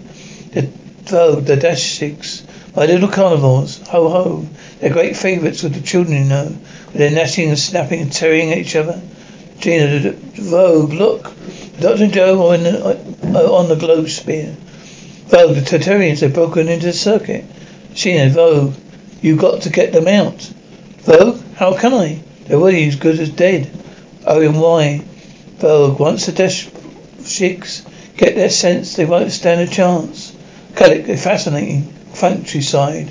The, 0.52 0.70
oh, 1.12 1.40
the 1.40 1.56
Drashigs. 1.56 2.44
My 2.76 2.86
little 2.86 3.10
carnivores. 3.10 3.80
Ho 3.90 4.10
ho. 4.10 4.48
They're 4.80 4.94
great 4.94 5.18
favourites 5.18 5.64
with 5.64 5.74
the 5.74 5.82
children, 5.82 6.24
you 6.24 6.30
know. 6.30 6.46
With 6.88 6.96
their 6.96 7.12
gnashing 7.12 7.50
and 7.50 7.60
snapping 7.60 8.02
and 8.02 8.12
tearing 8.12 8.52
at 8.52 8.58
each 8.58 8.76
other. 8.76 9.02
Gina, 9.60 10.12
Vogue, 10.12 10.94
look. 10.94 11.34
Dr. 11.80 12.08
Joe 12.08 12.52
on 12.52 12.64
the, 12.64 12.86
uh, 12.86 13.54
on 13.54 13.70
the 13.70 13.76
globe 13.76 14.10
spear. 14.10 14.56
Vogue, 15.28 15.56
the 15.56 15.62
Tellurians 15.62 16.22
have 16.22 16.34
broken 16.34 16.68
into 16.68 16.88
the 16.88 16.94
circuit. 16.94 17.46
Sheena, 17.94 18.32
Vogue, 18.32 18.74
you've 19.22 19.40
got 19.40 19.62
to 19.62 19.70
get 19.70 19.94
them 19.94 20.08
out. 20.08 20.42
Vogue, 21.04 21.40
how 21.56 21.78
can 21.78 21.94
I? 21.94 22.20
They're 22.46 22.58
already 22.58 22.88
as 22.88 22.96
good 22.96 23.20
as 23.20 23.30
dead. 23.30 23.70
Oh, 24.26 24.42
and 24.42 24.60
why? 24.60 25.04
Vogue, 25.58 26.00
once 26.00 26.26
the 26.26 26.32
Dash 26.32 26.68
Shiks 27.24 27.86
get 28.18 28.36
their 28.36 28.50
sense, 28.50 28.96
they 28.96 29.06
won't 29.06 29.32
stand 29.32 29.62
a 29.62 29.68
chance. 29.68 30.36
They're 30.80 31.18
fascinating. 31.18 31.94
Countryside. 32.16 33.10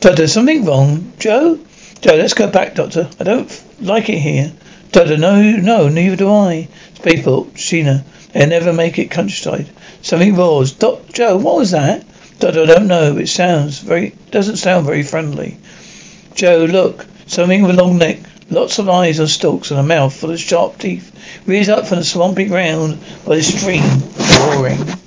Doctor, 0.00 0.28
something 0.28 0.66
wrong? 0.66 1.12
Joe? 1.18 1.58
Joe, 2.02 2.16
let's 2.16 2.34
go 2.34 2.50
back, 2.50 2.74
Doctor. 2.74 3.08
I 3.18 3.24
don't 3.24 3.64
like 3.80 4.10
it 4.10 4.18
here. 4.18 4.52
Doctor, 4.92 5.16
no, 5.16 5.40
no, 5.40 5.88
neither 5.88 6.16
do 6.16 6.30
I. 6.30 6.68
Spaceport, 6.96 7.54
Sheena. 7.54 8.04
They'll 8.32 8.46
never 8.46 8.74
make 8.74 8.98
it 8.98 9.10
countryside. 9.10 9.70
Something 10.02 10.36
roars. 10.36 10.72
Doc, 10.72 11.08
Joe, 11.12 11.38
what 11.38 11.56
was 11.56 11.70
that? 11.70 12.04
I 12.42 12.50
don't 12.50 12.86
know. 12.86 13.16
It 13.16 13.28
sounds 13.28 13.78
very, 13.78 14.14
doesn't 14.30 14.56
sound 14.56 14.84
very 14.84 15.02
friendly. 15.02 15.56
Joe, 16.34 16.66
look. 16.70 17.06
Something 17.26 17.62
with 17.62 17.78
a 17.78 17.82
long 17.82 17.96
neck, 17.96 18.18
lots 18.50 18.78
of 18.78 18.88
eyes 18.88 19.18
on 19.18 19.28
stalks, 19.28 19.70
and 19.70 19.80
a 19.80 19.82
mouth 19.82 20.14
full 20.14 20.30
of 20.30 20.38
sharp 20.38 20.76
teeth. 20.76 21.10
Rears 21.46 21.70
up 21.70 21.86
from 21.86 21.98
the 21.98 22.04
swampy 22.04 22.44
ground 22.44 22.98
by 23.24 23.36
the 23.36 23.42
stream, 23.42 23.82
roaring. 24.40 24.99